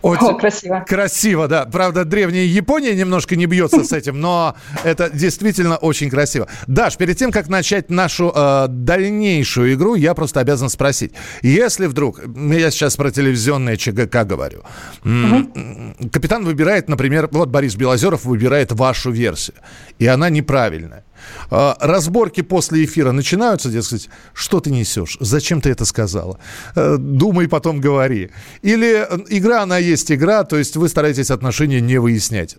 Очень 0.00 0.28
О, 0.28 0.34
красиво. 0.34 0.84
Красиво, 0.86 1.48
да. 1.48 1.64
Правда, 1.64 2.04
древняя 2.04 2.44
Япония 2.44 2.94
немножко 2.94 3.34
не 3.34 3.46
бьется 3.46 3.82
с 3.82 3.92
этим, 3.92 4.20
но 4.20 4.54
это 4.84 5.10
действительно 5.10 5.76
очень 5.76 6.08
красиво. 6.08 6.46
Даш, 6.68 6.96
перед 6.96 7.18
тем, 7.18 7.32
как 7.32 7.48
начать 7.48 7.90
нашу 7.90 8.32
э, 8.32 8.66
дальнейшую 8.68 9.74
игру, 9.74 9.96
я 9.96 10.14
просто 10.14 10.38
обязан 10.38 10.68
спросить. 10.68 11.14
Если 11.42 11.86
вдруг, 11.86 12.20
я 12.36 12.70
сейчас 12.70 12.96
про 12.96 13.10
телевизионное 13.10 13.76
ЧГК 13.76 14.24
говорю, 14.24 14.62
угу. 15.04 16.08
капитан 16.12 16.44
выбирает, 16.44 16.88
например, 16.88 17.28
вот 17.32 17.48
Борис 17.48 17.74
Белозеров 17.74 18.24
выбирает 18.24 18.70
вашу 18.70 19.10
версию, 19.10 19.56
и 19.98 20.06
она 20.06 20.30
неправильная. 20.30 21.02
А, 21.50 21.76
разборки 21.80 22.42
после 22.42 22.84
эфира 22.84 23.12
начинаются, 23.12 23.70
дескать, 23.70 24.08
что 24.32 24.60
ты 24.60 24.70
несешь, 24.70 25.16
зачем 25.20 25.60
ты 25.60 25.70
это 25.70 25.84
сказала, 25.84 26.38
э, 26.76 26.96
думай, 26.98 27.48
потом 27.48 27.80
говори. 27.80 28.30
Или 28.62 29.06
э, 29.08 29.18
игра, 29.28 29.62
она 29.62 29.78
есть 29.78 30.10
игра, 30.12 30.44
то 30.44 30.56
есть 30.56 30.76
вы 30.76 30.88
стараетесь 30.88 31.30
отношения 31.30 31.80
не 31.80 31.98
выяснять. 31.98 32.56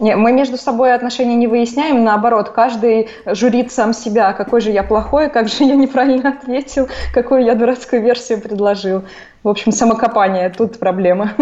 Не, 0.00 0.16
мы 0.16 0.32
между 0.32 0.56
собой 0.56 0.94
отношения 0.94 1.36
не 1.36 1.46
выясняем, 1.46 2.04
наоборот, 2.04 2.50
каждый 2.50 3.10
журит 3.26 3.70
сам 3.70 3.92
себя, 3.92 4.32
какой 4.32 4.62
же 4.62 4.70
я 4.70 4.82
плохой, 4.82 5.28
как 5.28 5.48
же 5.48 5.64
я 5.64 5.76
неправильно 5.76 6.30
ответил, 6.30 6.88
какую 7.12 7.44
я 7.44 7.54
дурацкую 7.54 8.02
версию 8.02 8.40
предложил. 8.40 9.04
В 9.42 9.48
общем, 9.48 9.72
самокопание, 9.72 10.50
тут 10.50 10.78
проблема. 10.78 11.32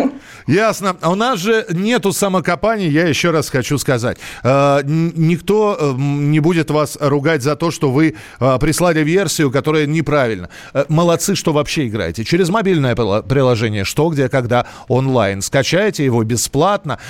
Ясно. 0.46 0.96
А 1.00 1.10
у 1.10 1.16
нас 1.16 1.40
же 1.40 1.66
нету 1.70 2.12
самокопания, 2.12 2.88
я 2.88 3.08
еще 3.08 3.32
раз 3.32 3.50
хочу 3.50 3.76
сказать. 3.76 4.18
Э, 4.44 4.82
никто 4.84 5.76
э, 5.78 5.94
не 5.98 6.38
будет 6.38 6.70
вас 6.70 6.96
ругать 7.00 7.42
за 7.42 7.56
то, 7.56 7.72
что 7.72 7.90
вы 7.90 8.14
э, 8.38 8.58
прислали 8.60 9.02
версию, 9.02 9.50
которая 9.50 9.86
неправильна. 9.86 10.48
Молодцы, 10.88 11.34
что 11.34 11.52
вообще 11.52 11.88
играете. 11.88 12.24
Через 12.24 12.50
мобильное 12.50 12.94
приложение 12.94 13.82
«Что, 13.84 14.10
где, 14.10 14.28
когда» 14.28 14.66
онлайн. 14.86 15.42
Скачайте 15.42 16.04
его 16.04 16.22
бесплатно. 16.22 17.00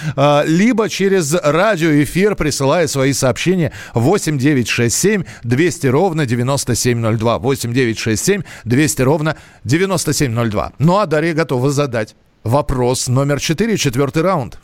Либо 0.47 0.89
через 0.89 1.35
радиоэфир, 1.35 2.35
присылая 2.35 2.87
свои 2.87 3.13
сообщения 3.13 3.73
8967 3.93 5.25
200 5.43 5.87
ровно 5.89 6.25
9702. 6.25 7.39
8967 7.39 8.43
200 8.65 9.03
ровно 9.03 9.37
9702. 9.65 10.73
Ну 10.79 10.99
а 10.99 11.07
Дарья 11.07 11.35
готова 11.35 11.71
задать 11.71 12.15
вопрос 12.45 13.09
номер 13.09 13.41
четыре, 13.41 13.77
четвертый 13.77 14.23
раунд. 14.23 14.59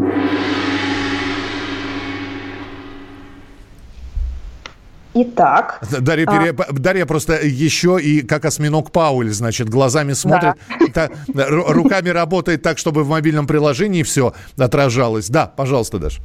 Итак. 5.16 5.80
Дарья, 6.00 6.26
а... 6.28 6.38
пере... 6.38 6.52
Дарья 6.72 7.06
просто 7.06 7.34
еще 7.34 8.00
и 8.00 8.22
как 8.22 8.44
осьминог 8.44 8.90
Пауль, 8.90 9.30
значит, 9.30 9.68
глазами 9.68 10.12
смотрит, 10.12 10.54
да. 10.94 11.08
та, 11.08 11.46
руками 11.48 12.08
работает 12.08 12.62
так, 12.62 12.78
чтобы 12.78 13.04
в 13.04 13.08
мобильном 13.08 13.46
приложении 13.46 14.02
все 14.02 14.34
отражалось. 14.56 15.28
Да, 15.28 15.46
пожалуйста, 15.46 15.98
Даша. 15.98 16.20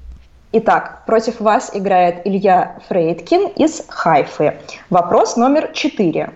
Итак, 0.51 1.03
против 1.05 1.39
вас 1.39 1.69
играет 1.75 2.25
Илья 2.25 2.79
Фрейдкин 2.87 3.49
из 3.57 3.83
Хайфы. 3.87 4.55
Вопрос 4.89 5.35
номер 5.35 5.69
четыре. 5.73 6.31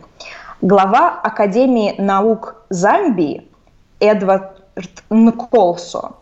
Глава 0.63 1.20
Академии 1.22 1.93
наук 1.98 2.55
Замбии 2.70 3.48
Эдвард 4.00 4.63
Нколсо 5.10 6.13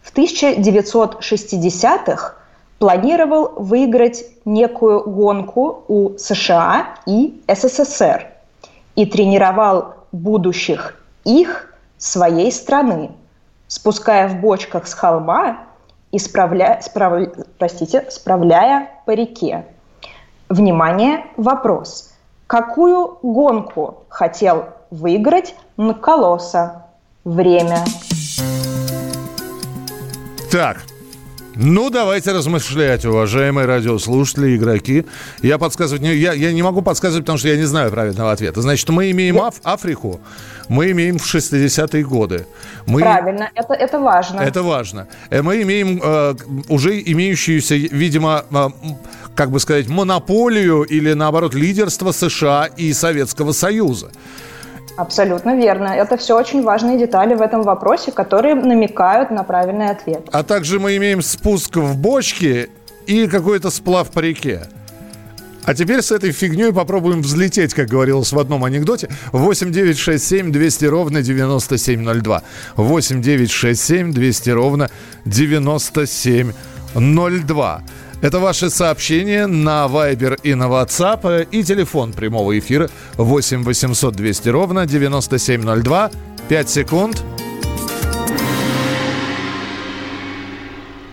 в 0.00 0.16
1960-х 0.16 2.34
планировал 2.78 3.52
выиграть 3.54 4.24
некую 4.46 5.10
гонку 5.10 5.84
у 5.88 6.16
США 6.16 6.94
и 7.04 7.42
СССР 7.46 8.28
и 8.96 9.04
тренировал 9.04 9.96
будущих 10.10 10.98
их 11.26 11.74
своей 11.98 12.50
страны, 12.50 13.10
спуская 13.66 14.26
в 14.26 14.40
бочках 14.40 14.86
с 14.86 14.94
холма 14.94 15.58
и 16.12 16.18
справля... 16.18 16.80
справ... 16.80 17.28
простите, 17.58 18.06
справляя 18.08 18.88
по 19.04 19.10
реке. 19.10 19.66
Внимание, 20.48 21.26
вопрос– 21.36 22.08
Какую 22.52 23.18
гонку 23.22 24.04
хотел 24.10 24.66
выиграть 24.90 25.54
Нколоса? 25.78 26.84
Время. 27.24 27.82
Так, 30.50 30.82
Ну, 31.54 31.90
давайте 31.90 32.32
размышлять, 32.32 33.04
уважаемые 33.04 33.66
радиослушатели, 33.66 34.56
игроки. 34.56 35.04
Я 35.42 35.58
подсказывать 35.58 36.02
не, 36.02 36.14
я, 36.14 36.32
я 36.32 36.52
не 36.52 36.62
могу 36.62 36.80
подсказывать, 36.80 37.24
потому 37.24 37.38
что 37.38 37.48
я 37.48 37.56
не 37.56 37.64
знаю 37.64 37.90
правильного 37.90 38.32
ответа. 38.32 38.62
Значит, 38.62 38.88
мы 38.88 39.10
имеем 39.10 39.38
Аф, 39.38 39.56
Африку, 39.62 40.20
мы 40.68 40.90
имеем 40.92 41.18
в 41.18 41.34
60-е 41.34 42.04
годы. 42.04 42.46
Мы, 42.86 43.00
Правильно, 43.00 43.50
это, 43.54 43.74
это 43.74 43.98
важно. 44.00 44.40
Это 44.40 44.62
важно. 44.62 45.08
Э, 45.28 45.42
мы 45.42 45.60
имеем 45.62 46.00
э, 46.02 46.34
уже 46.68 46.98
имеющуюся, 47.00 47.74
видимо, 47.74 48.44
э, 48.50 48.68
как 49.34 49.50
бы 49.50 49.60
сказать, 49.60 49.88
монополию 49.88 50.82
или, 50.82 51.12
наоборот, 51.12 51.54
лидерство 51.54 52.12
США 52.12 52.68
и 52.76 52.92
Советского 52.92 53.52
Союза. 53.52 54.10
Абсолютно 54.96 55.56
верно. 55.56 55.88
Это 55.88 56.16
все 56.16 56.38
очень 56.38 56.62
важные 56.62 56.98
детали 56.98 57.34
в 57.34 57.40
этом 57.40 57.62
вопросе, 57.62 58.12
которые 58.12 58.54
намекают 58.54 59.30
на 59.30 59.42
правильный 59.42 59.90
ответ. 59.90 60.28
А 60.32 60.42
также 60.42 60.78
мы 60.78 60.96
имеем 60.96 61.22
спуск 61.22 61.76
в 61.76 61.96
бочке 61.96 62.68
и 63.06 63.26
какой-то 63.26 63.70
сплав 63.70 64.10
по 64.10 64.20
реке. 64.20 64.68
А 65.64 65.74
теперь 65.74 66.02
с 66.02 66.10
этой 66.10 66.32
фигней 66.32 66.72
попробуем 66.72 67.22
взлететь, 67.22 67.72
как 67.72 67.88
говорилось 67.88 68.32
в 68.32 68.38
одном 68.38 68.64
анекдоте. 68.64 69.08
8 69.30 69.70
9 69.70 69.96
6 69.96 70.24
7 70.24 70.50
200 70.52 70.84
ровно 70.86 71.22
9702. 71.22 72.42
8 72.76 73.22
9 73.22 73.50
6 73.50 73.80
7 73.80 74.12
200 74.12 74.50
ровно 74.50 74.90
9702. 75.24 77.82
Это 78.22 78.38
ваши 78.38 78.70
сообщения 78.70 79.48
на 79.48 79.86
Viber 79.86 80.38
и 80.44 80.54
на 80.54 80.68
WhatsApp. 80.68 81.48
И 81.50 81.64
телефон 81.64 82.12
прямого 82.12 82.56
эфира 82.56 82.88
8 83.14 83.64
800 83.64 84.14
200 84.14 84.48
ровно 84.48 84.86
9702. 84.86 86.10
5 86.48 86.68
секунд. 86.70 87.24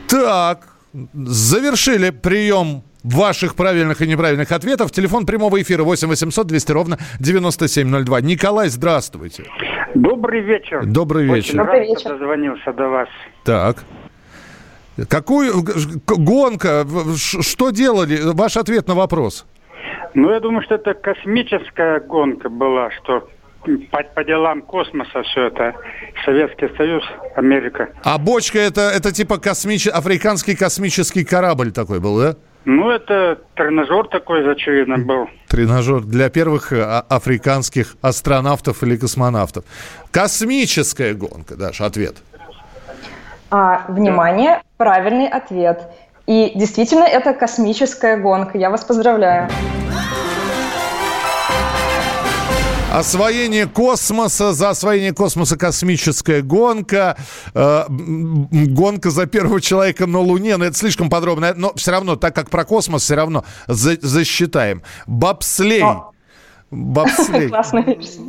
Так, 0.07 0.67
завершили 1.13 2.11
прием 2.11 2.83
ваших 3.03 3.55
правильных 3.55 4.03
и 4.03 4.07
неправильных 4.07 4.51
ответов. 4.51 4.91
Телефон 4.91 5.25
прямого 5.25 5.59
эфира 5.59 5.83
8 5.83 6.09
800 6.09 6.45
200 6.45 6.71
ровно 6.71 6.99
9702. 7.19 8.21
Николай, 8.21 8.69
здравствуйте. 8.69 9.45
Добрый 9.95 10.41
вечер. 10.41 10.85
Добрый 10.85 11.25
вечер. 11.25 11.37
Очень 11.39 11.57
Добрый 11.57 11.79
рад, 11.79 11.87
вечер. 11.87 11.99
что 12.01 12.09
дозвонился 12.19 12.71
до 12.73 12.87
вас. 12.87 13.09
Так. 13.45 13.83
Какую 15.07 15.65
гонка? 16.05 16.85
Что 17.17 17.69
делали? 17.69 18.19
Ваш 18.33 18.57
ответ 18.57 18.87
на 18.87 18.95
вопрос. 18.95 19.45
Ну, 20.13 20.31
я 20.31 20.39
думаю, 20.39 20.63
что 20.63 20.75
это 20.75 20.93
космическая 20.93 21.99
гонка 21.99 22.49
была, 22.49 22.89
что 22.91 23.27
по, 23.91 24.03
по 24.03 24.23
делам 24.23 24.61
космоса 24.61 25.21
все 25.23 25.47
это. 25.47 25.75
Советский 26.25 26.69
Союз, 26.77 27.03
Америка. 27.35 27.89
А 28.03 28.17
бочка 28.17 28.59
это, 28.59 28.81
это 28.81 29.11
типа 29.11 29.37
космич... 29.37 29.87
африканский 29.87 30.55
космический 30.55 31.23
корабль 31.23 31.71
такой 31.71 31.99
был, 31.99 32.19
да? 32.19 32.35
Ну, 32.65 32.89
это 32.89 33.39
тренажер 33.55 34.07
такой, 34.07 34.49
очевидно, 34.49 34.97
был. 34.97 35.29
Тренажер 35.47 36.01
для 36.01 36.29
первых 36.29 36.73
э, 36.73 36.81
а- 36.81 37.05
африканских 37.09 37.95
астронавтов 38.01 38.83
или 38.83 38.97
космонавтов. 38.97 39.63
Космическая 40.11 41.13
гонка, 41.13 41.55
Даша, 41.55 41.85
ответ. 41.85 42.17
А, 43.51 43.85
внимание, 43.87 44.61
правильный 44.77 45.27
ответ. 45.27 45.89
И 46.27 46.51
действительно, 46.55 47.03
это 47.03 47.33
космическая 47.33 48.17
гонка. 48.17 48.57
Я 48.57 48.69
вас 48.69 48.83
поздравляю. 48.83 49.49
Освоение 52.91 53.67
космоса, 53.67 54.51
за 54.51 54.69
освоение 54.69 55.13
космоса 55.13 55.57
космическая 55.57 56.41
гонка, 56.41 57.15
э, 57.53 57.83
гонка 57.87 59.11
за 59.11 59.27
первого 59.27 59.61
человека 59.61 60.07
на 60.07 60.19
Луне, 60.19 60.57
но 60.57 60.65
это 60.65 60.75
слишком 60.75 61.07
подробно, 61.07 61.53
но 61.55 61.71
все 61.75 61.91
равно, 61.91 62.15
так 62.15 62.33
как 62.33 62.49
про 62.49 62.65
космос, 62.65 63.03
все 63.03 63.13
равно 63.13 63.43
за- 63.67 63.99
засчитаем. 64.01 64.81
Бобслей. 65.05 65.83
О. 65.83 66.11
Бобслей. 66.71 67.51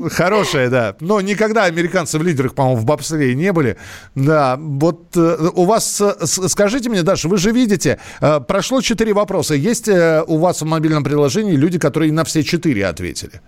Хорошая, 0.11 0.71
да. 0.71 0.97
Но 1.01 1.21
никогда 1.21 1.65
американцы 1.65 2.19
в 2.19 2.23
лидерах, 2.23 2.55
по-моему, 2.55 2.81
в 2.81 2.85
бобслее 2.85 3.35
не 3.35 3.53
были. 3.53 3.77
Да, 4.15 4.57
вот 4.59 5.17
э, 5.17 5.51
у 5.55 5.65
вас, 5.65 6.01
э, 6.01 6.15
скажите 6.25 6.89
мне, 6.89 7.03
Даша, 7.03 7.29
вы 7.29 7.37
же 7.37 7.51
видите, 7.51 7.99
э, 8.21 8.41
прошло 8.41 8.81
четыре 8.81 9.13
вопроса. 9.13 9.55
Есть 9.55 9.89
э, 9.89 10.25
у 10.27 10.39
вас 10.39 10.63
в 10.63 10.65
мобильном 10.65 11.05
приложении 11.05 11.55
люди, 11.55 11.79
которые 11.79 12.13
на 12.13 12.25
все 12.25 12.43
четыре 12.43 12.87
ответили? 12.87 13.43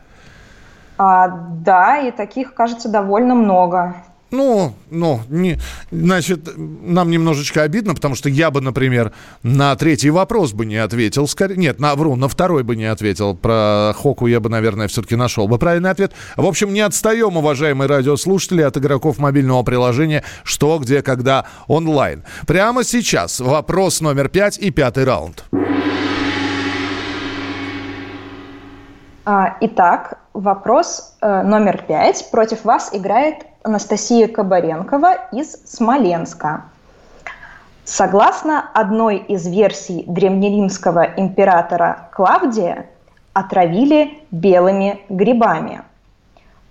А, 0.99 1.29
да, 1.29 1.99
и 1.99 2.11
таких, 2.11 2.53
кажется, 2.53 2.89
довольно 2.89 3.35
много. 3.35 3.97
Ну, 4.33 4.75
ну, 4.91 5.21
не, 5.29 5.59
значит, 5.91 6.57
нам 6.57 7.11
немножечко 7.11 7.63
обидно, 7.63 7.95
потому 7.95 8.15
что 8.15 8.31
я 8.31 8.51
бы, 8.51 8.63
например, 8.63 9.13
на 9.43 9.77
третий 9.77 10.09
вопрос 10.09 10.53
бы 10.53 10.65
не 10.65 10.77
ответил. 10.77 11.29
Скорее, 11.29 11.57
нет, 11.57 11.79
на, 11.79 11.95
вру, 11.95 12.17
на 12.17 12.29
второй 12.29 12.63
бы 12.63 12.75
не 12.75 12.87
ответил. 12.87 13.37
Про 13.37 13.93
Хоку 13.95 14.27
я 14.27 14.41
бы, 14.41 14.49
наверное, 14.49 14.89
все-таки 14.89 15.17
нашел 15.17 15.49
бы 15.49 15.59
правильный 15.59 15.91
ответ. 15.91 16.13
В 16.39 16.47
общем, 16.47 16.73
не 16.73 16.81
отстаем, 16.81 17.37
уважаемые 17.37 17.89
радиослушатели, 17.89 18.63
от 18.63 18.79
игроков 18.79 19.19
мобильного 19.19 19.63
приложения 19.65 20.25
«Что, 20.45 20.79
где, 20.79 21.03
когда» 21.03 21.45
онлайн. 21.69 22.25
Прямо 22.47 22.85
сейчас 22.85 23.39
вопрос 23.39 24.01
номер 24.01 24.31
пять 24.31 24.57
и 24.59 24.71
пятый 24.71 25.05
раунд. 25.05 25.45
Итак, 29.61 30.19
вопрос 30.33 31.17
э, 31.21 31.43
номер 31.43 31.85
пять. 31.87 32.29
Против 32.33 32.65
вас 32.65 32.91
играет 32.93 33.47
Анастасия 33.63 34.27
Кабаренкова 34.27 35.29
из 35.31 35.53
Смоленска. 35.65 36.65
Согласно 37.85 38.69
одной 38.75 39.19
из 39.19 39.47
версий 39.47 40.03
древнеримского 40.09 41.03
императора 41.17 42.09
Клавдия, 42.13 42.87
отравили 43.33 44.19
белыми 44.33 45.01
грибами. 45.09 45.83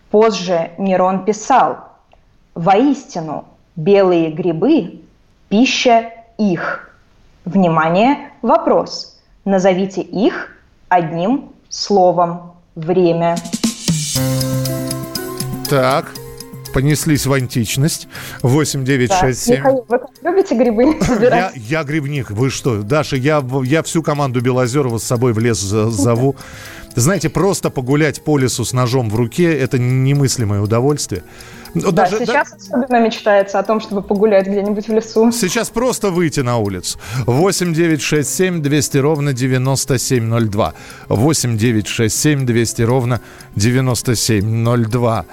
Позже 0.10 0.72
Нерон 0.78 1.24
писал, 1.24 1.78
«Воистину, 2.54 3.46
белые 3.78 4.30
грибы– 4.30 5.02
пища 5.50 6.12
их». 6.38 6.94
Внимание, 7.46 8.32
вопрос. 8.42 9.22
Назовите 9.46 10.02
их 10.02 10.50
одним 10.90 11.54
словом. 11.72 12.54
Время. 12.76 13.36
Так, 15.70 16.12
понеслись 16.74 17.26
в 17.26 17.34
античность. 17.34 18.08
8 18.44 18.84
9 18.86 19.10
Да. 19.10 19.20
6 19.20 19.40
7. 19.42 19.56
Михаил, 19.58 19.86
вы 19.88 20.00
любите 20.22 20.56
грибы 20.56 20.84
Я, 20.84 21.06
собирать? 21.06 21.54
я 21.56 21.84
грибник, 21.84 22.32
вы 22.32 22.50
что? 22.50 22.82
Даша, 22.84 23.16
я, 23.16 23.44
я 23.64 23.84
всю 23.84 24.04
команду 24.04 24.42
Белозерова 24.42 24.98
с 24.98 25.04
собой 25.04 25.34
в 25.34 25.40
лес 25.40 25.58
зову. 25.60 26.36
Знаете, 26.96 27.30
просто 27.30 27.70
погулять 27.70 28.22
по 28.24 28.38
лесу 28.38 28.66
с 28.66 28.74
ножом 28.74 29.10
в 29.10 29.16
руке– 29.16 29.54
это 29.58 29.80
немыслимое 29.80 30.60
удовольствие. 30.62 31.24
Ну, 31.74 31.92
Да, 31.92 32.04
даже- 32.04 32.20
да- 32.20 32.26
сейчас 32.26 32.54
особенно 32.54 33.00
мечтается 33.00 33.58
о 33.60 33.64
том, 33.64 33.80
чтобы 33.80 34.02
погулять 34.02 34.46
где-нибудь 34.48 34.88
в 34.88 34.94
лесу. 34.94 35.32
Сейчас 35.32 35.70
просто 35.70 36.10
выйти 36.10 36.42
на 36.42 36.58
улицу. 36.58 37.00
8 37.26 37.74
9 37.74 38.02
6 38.02 38.30
7 38.30 38.62
200 38.62 38.98
ровно 38.98 39.34
9702. 39.34 40.74
8 41.08 41.58
9 41.58 41.88
6 41.88 42.20
7 42.20 42.46
200 42.46 42.82
ровно 42.82 43.22
9702. 43.56 45.26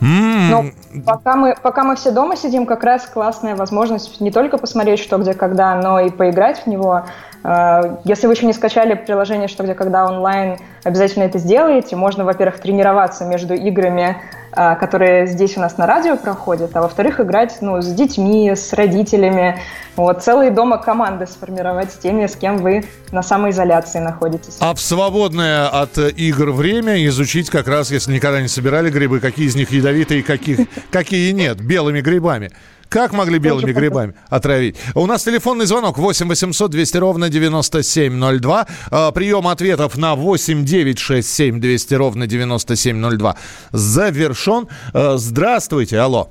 М, 0.00 0.50
Но 0.50 0.64
пока 1.04 1.34
мы, 1.34 1.56
пока 1.60 1.82
мы 1.84 1.96
все 1.96 2.12
дома 2.12 2.36
сидим, 2.36 2.66
как 2.66 2.84
раз 2.84 3.06
классная 3.06 3.56
возможность 3.56 4.20
не 4.20 4.30
только 4.30 4.56
посмотреть 4.58 5.00
что, 5.00 5.18
где, 5.18 5.34
когда, 5.34 5.74
но 5.74 5.98
и 5.98 6.10
поиграть 6.10 6.62
в 6.64 6.66
него. 6.68 7.04
Э, 7.42 7.96
Если 8.04 8.26
вы 8.28 8.34
еще 8.34 8.46
не 8.46 8.52
скачали 8.52 8.94
приложение 8.94 9.48
«Что, 9.48 9.64
где, 9.64 9.74
когда» 9.74 10.06
онлайн, 10.06 10.58
обязательно 10.84 11.24
это 11.24 11.38
сделайте. 11.38 11.96
Можно, 11.96 12.24
во-первых, 12.24 12.60
тренироваться 12.60 13.24
между 13.24 13.54
играми, 13.54 14.16
которые 14.52 15.26
здесь 15.26 15.56
у 15.56 15.60
нас 15.60 15.78
на 15.78 15.86
радио 15.86 16.16
проходят, 16.16 16.76
а 16.76 16.82
во-вторых, 16.82 17.20
играть 17.20 17.58
ну, 17.60 17.80
с 17.80 17.86
детьми, 17.86 18.50
с 18.54 18.72
родителями. 18.72 19.60
Вот, 19.96 20.22
целые 20.22 20.50
дома 20.50 20.78
команды 20.78 21.26
сформировать 21.26 21.92
с 21.92 21.96
теми, 21.96 22.26
с 22.26 22.36
кем 22.36 22.58
вы 22.58 22.84
на 23.10 23.22
самоизоляции 23.22 23.98
находитесь. 23.98 24.56
А 24.60 24.74
в 24.74 24.80
свободное 24.80 25.68
от 25.68 25.98
игр 25.98 26.50
время 26.52 27.04
изучить 27.06 27.50
как 27.50 27.66
раз, 27.66 27.90
если 27.90 28.12
никогда 28.12 28.40
не 28.40 28.48
собирали 28.48 28.90
грибы, 28.90 29.18
какие 29.18 29.46
из 29.46 29.56
них 29.56 29.70
ядовитые, 29.72 30.22
каких, 30.22 30.60
какие 30.90 31.32
нет, 31.32 31.60
белыми 31.60 32.00
грибами. 32.00 32.52
Как 32.88 33.12
могли 33.12 33.38
белыми 33.38 33.72
грибами 33.72 34.14
отравить? 34.30 34.76
У 34.94 35.04
нас 35.06 35.22
телефонный 35.24 35.66
звонок 35.66 35.98
8 35.98 36.26
800 36.28 36.70
200 36.70 36.96
ровно 36.96 37.28
9702. 37.28 38.66
Э, 38.90 39.12
Прием 39.12 39.46
ответов 39.46 39.98
на 39.98 40.14
8 40.14 40.64
9 40.64 40.98
6 40.98 41.28
7 41.28 41.60
200 41.60 41.94
ровно 41.94 42.26
9702 42.26 43.36
завершен. 43.72 44.68
Э, 44.94 45.16
Здравствуйте, 45.16 45.98
алло. 45.98 46.30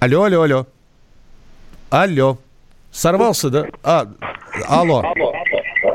Алло, 0.00 0.24
алло, 0.24 0.42
алло. 0.42 0.66
Алло. 1.90 2.38
Сорвался, 2.90 3.50
да? 3.50 3.66
А, 3.84 4.06
алло. 4.66 5.04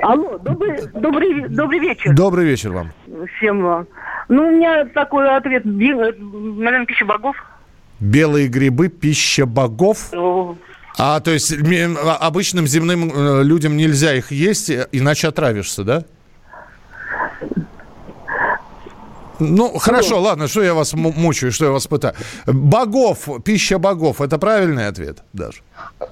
Алло, 0.02 0.38
добрый, 0.38 0.88
добрый, 0.94 1.50
добрый 1.50 1.80
вечер 1.80 2.14
Добрый 2.16 2.46
вечер 2.46 2.72
вам. 2.72 2.92
всем 3.38 3.62
вам. 3.64 3.88
Ну, 4.30 4.48
у 4.48 4.52
меня 4.52 4.86
такой 4.86 5.30
ответ, 5.36 5.66
э, 5.66 5.70
наверное, 5.70 6.86
пища 6.86 7.06
богов. 7.06 7.36
Белые 8.00 8.48
грибы, 8.48 8.90
пища 8.90 9.46
богов. 9.46 10.10
Э, 10.12 10.54
А 10.98 11.20
то 11.20 11.32
есть 11.32 11.54
а, 11.54 12.18
обычным 12.18 12.68
земным 12.68 13.12
э, 13.14 13.44
людям 13.44 13.78
нельзя 13.78 14.14
их 14.14 14.32
есть, 14.32 14.72
иначе 14.92 15.28
отравишься, 15.28 15.84
да? 15.84 16.04
Ну, 19.40 19.78
хорошо, 19.80 20.22
ладно, 20.22 20.48
что 20.48 20.64
я 20.64 20.74
вас 20.74 20.94
мучаю, 20.94 21.52
что 21.52 21.66
я 21.66 21.72
вас 21.72 21.88
пытаю. 21.88 22.16
Богов, 22.46 23.28
пища 23.44 23.78
богов, 23.78 24.22
это 24.22 24.38
правильный 24.38 24.88
ответ, 24.88 25.24
даже? 25.34 25.62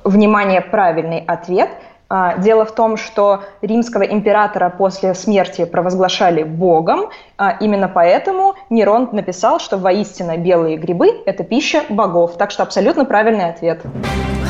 Внимание, 0.03 0.61
правильный 0.61 1.19
ответ. 1.19 1.69
А, 2.09 2.37
дело 2.37 2.65
в 2.65 2.73
том, 2.73 2.97
что 2.97 3.41
римского 3.61 4.03
императора 4.03 4.69
после 4.69 5.13
смерти 5.13 5.65
провозглашали 5.65 6.43
богом. 6.43 7.09
А, 7.37 7.57
именно 7.59 7.87
поэтому 7.87 8.55
Нерон 8.69 9.09
написал, 9.11 9.59
что 9.59 9.77
воистину 9.77 10.37
белые 10.37 10.77
грибы– 10.77 11.23
это 11.25 11.43
пища 11.43 11.83
богов. 11.89 12.37
Так 12.37 12.51
что 12.51 12.63
абсолютно 12.63 13.05
правильный 13.05 13.49
ответ. 13.49 13.81
Э, 13.83 14.42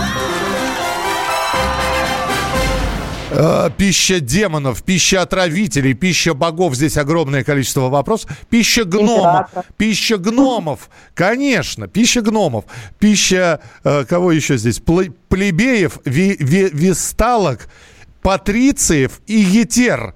пища 3.78 4.20
демонов, 4.20 4.84
пища 4.84 5.22
отравителей, 5.22 5.94
пища 5.94 6.34
богов. 6.34 6.76
Здесь 6.76 6.98
огромное 6.98 7.44
количество 7.44 7.90
вопросов. 7.90 8.32
Пища 8.50 8.84
гномов. 8.86 9.50
Пища 9.78 10.18
гномов. 10.18 10.90
Конечно, 11.14 11.88
пища 11.88 12.22
гномов. 12.22 12.66
Пища, 13.00 13.60
э, 13.84 14.06
кого 14.06 14.32
еще 14.32 14.58
здесь? 14.58 14.80
Плебеев, 14.80 16.00
висталок, 16.06 17.68
патрициев 18.22 19.22
и 19.28 19.36
етер. 19.36 20.14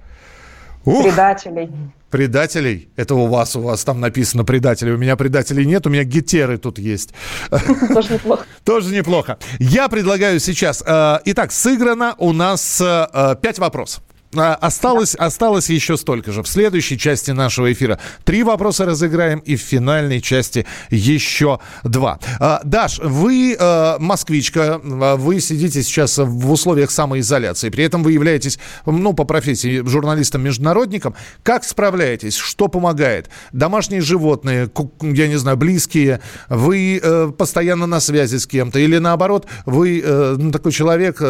Ух. 0.84 1.04
Предателей. 1.04 1.70
Предателей? 2.10 2.88
Это 2.96 3.14
у 3.14 3.26
вас, 3.26 3.54
у 3.56 3.60
вас 3.60 3.84
там 3.84 4.00
написано 4.00 4.44
предатели. 4.44 4.90
У 4.90 4.96
меня 4.96 5.16
предателей 5.16 5.66
нет, 5.66 5.86
у 5.86 5.90
меня 5.90 6.04
гетеры 6.04 6.56
тут 6.58 6.78
есть. 6.78 7.12
Тоже 7.50 8.14
неплохо. 8.14 8.46
Тоже 8.64 8.94
неплохо. 8.94 9.38
Я 9.58 9.88
предлагаю 9.88 10.40
сейчас... 10.40 10.82
Э, 10.86 11.18
итак, 11.26 11.52
сыграно 11.52 12.14
у 12.18 12.32
нас 12.32 12.80
э, 12.80 13.36
пять 13.42 13.58
вопросов. 13.58 14.02
А, 14.36 14.54
осталось, 14.56 15.16
да. 15.18 15.26
осталось 15.26 15.70
еще 15.70 15.96
столько 15.96 16.32
же. 16.32 16.42
В 16.42 16.48
следующей 16.48 16.98
части 16.98 17.30
нашего 17.30 17.72
эфира 17.72 17.98
три 18.24 18.42
вопроса 18.42 18.84
разыграем, 18.84 19.38
и 19.38 19.56
в 19.56 19.60
финальной 19.60 20.20
части 20.20 20.66
еще 20.90 21.60
два. 21.82 22.18
А, 22.38 22.60
Даш, 22.62 22.98
вы 22.98 23.56
э, 23.58 23.96
москвичка, 23.98 24.80
а, 24.84 25.16
вы 25.16 25.40
сидите 25.40 25.82
сейчас 25.82 26.18
в 26.18 26.50
условиях 26.50 26.90
самоизоляции, 26.90 27.70
при 27.70 27.84
этом 27.84 28.02
вы 28.02 28.12
являетесь, 28.12 28.58
ну, 28.84 29.14
по 29.14 29.24
профессии 29.24 29.82
журналистом-международником. 29.86 31.14
Как 31.42 31.64
справляетесь? 31.64 32.36
Что 32.36 32.68
помогает? 32.68 33.30
Домашние 33.52 34.02
животные, 34.02 34.68
я 35.00 35.28
не 35.28 35.36
знаю, 35.36 35.56
близкие, 35.56 36.20
вы 36.50 37.00
э, 37.02 37.32
постоянно 37.36 37.86
на 37.86 38.00
связи 38.00 38.36
с 38.36 38.46
кем-то, 38.46 38.78
или 38.78 38.98
наоборот, 38.98 39.46
вы 39.64 40.02
э, 40.04 40.36
ну, 40.38 40.50
такой 40.50 40.72
человек, 40.72 41.22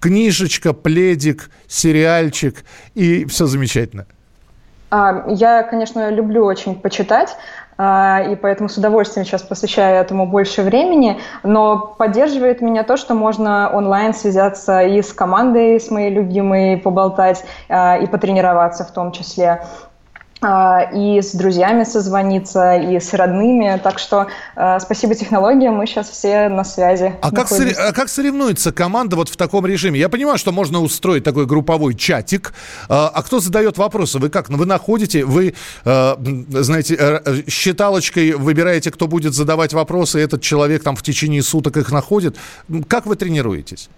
книжечка, 0.00 0.72
пледик, 0.72 1.50
сериал, 1.68 2.13
сериальчик, 2.14 2.64
и 2.94 3.24
все 3.26 3.46
замечательно. 3.46 4.06
А, 4.90 5.24
я, 5.28 5.62
конечно, 5.62 6.10
люблю 6.10 6.44
очень 6.44 6.76
почитать, 6.76 7.36
а, 7.76 8.22
и 8.30 8.36
поэтому 8.36 8.68
с 8.68 8.76
удовольствием 8.76 9.26
сейчас 9.26 9.42
посвящаю 9.42 10.00
этому 10.00 10.26
больше 10.26 10.62
времени, 10.62 11.20
но 11.42 11.94
поддерживает 11.98 12.60
меня 12.60 12.84
то, 12.84 12.96
что 12.96 13.14
можно 13.14 13.70
онлайн 13.72 14.14
связаться 14.14 14.82
и 14.82 15.02
с 15.02 15.12
командой, 15.12 15.80
с 15.80 15.90
моей 15.90 16.10
любимой, 16.10 16.76
поболтать 16.76 17.44
а, 17.68 17.96
и 17.96 18.06
потренироваться 18.06 18.84
в 18.84 18.92
том 18.92 19.10
числе. 19.10 19.64
А, 20.40 20.90
и 20.92 21.22
с 21.22 21.32
друзьями 21.32 21.84
созвониться, 21.84 22.74
и 22.74 23.00
с 23.00 23.14
родными. 23.14 23.80
Так 23.82 23.98
что 23.98 24.26
э, 24.56 24.78
спасибо 24.80 25.14
технологиям, 25.14 25.74
мы 25.74 25.86
сейчас 25.86 26.10
все 26.10 26.48
на 26.48 26.64
связи. 26.64 27.14
А 27.22 27.30
как, 27.30 27.48
сори- 27.48 27.72
а 27.72 27.92
как 27.92 28.08
соревнуется 28.08 28.72
команда 28.72 29.16
вот 29.16 29.28
в 29.28 29.36
таком 29.36 29.64
режиме? 29.64 29.98
Я 29.98 30.08
понимаю, 30.08 30.36
что 30.36 30.52
можно 30.52 30.80
устроить 30.80 31.24
такой 31.24 31.46
групповой 31.46 31.94
чатик. 31.94 32.52
А, 32.88 33.10
а 33.14 33.22
кто 33.22 33.40
задает 33.40 33.78
вопросы? 33.78 34.18
Вы 34.18 34.28
как? 34.28 34.50
Ну, 34.50 34.58
вы 34.58 34.66
находите, 34.66 35.24
вы, 35.24 35.54
э, 35.84 36.14
знаете, 36.50 36.96
э, 36.98 37.42
считалочкой 37.48 38.32
выбираете, 38.32 38.90
кто 38.90 39.06
будет 39.06 39.34
задавать 39.34 39.72
вопросы, 39.72 40.20
и 40.20 40.22
этот 40.22 40.42
человек 40.42 40.82
там 40.82 40.96
в 40.96 41.02
течение 41.02 41.42
суток 41.42 41.76
их 41.78 41.90
находит. 41.90 42.36
Как 42.88 43.06
вы 43.06 43.16
тренируетесь? 43.16 43.88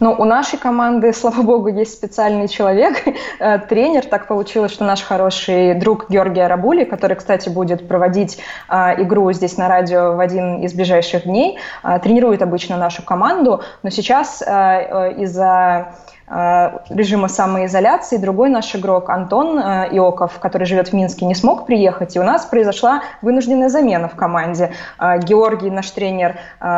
Ну, 0.00 0.14
у 0.16 0.24
нашей 0.24 0.58
команды, 0.58 1.12
слава 1.14 1.42
богу, 1.42 1.68
есть 1.68 1.92
специальный 1.92 2.48
человек, 2.48 3.04
э, 3.38 3.58
тренер. 3.58 4.06
Так 4.06 4.28
получилось, 4.28 4.72
что 4.72 4.84
наш 4.84 5.02
хороший 5.02 5.74
друг 5.74 6.08
Георгий 6.08 6.40
Арабули, 6.40 6.84
который, 6.84 7.16
кстати, 7.16 7.48
будет 7.48 7.88
проводить 7.88 8.38
э, 8.68 9.02
игру 9.02 9.32
здесь 9.32 9.56
на 9.56 9.68
радио 9.68 10.14
в 10.14 10.20
один 10.20 10.62
из 10.62 10.72
ближайших 10.72 11.24
дней, 11.24 11.58
э, 11.82 11.98
тренирует 12.00 12.42
обычно 12.42 12.76
нашу 12.76 13.02
команду. 13.02 13.62
Но 13.82 13.90
сейчас 13.90 14.42
из-за 14.42 15.48
Э, 15.68 15.92
режима 16.30 17.28
самоизоляции. 17.28 18.16
Другой 18.16 18.50
наш 18.50 18.74
игрок 18.74 19.10
Антон 19.10 19.58
э, 19.58 19.88
Иоков, 19.92 20.38
который 20.38 20.66
живет 20.66 20.88
в 20.88 20.92
Минске, 20.92 21.26
не 21.26 21.34
смог 21.34 21.66
приехать, 21.66 22.16
и 22.16 22.20
у 22.20 22.22
нас 22.22 22.44
произошла 22.44 23.02
вынужденная 23.22 23.68
замена 23.68 24.08
в 24.08 24.14
команде. 24.14 24.72
Э, 24.98 25.18
Георгий, 25.18 25.70
наш 25.70 25.90
тренер, 25.90 26.36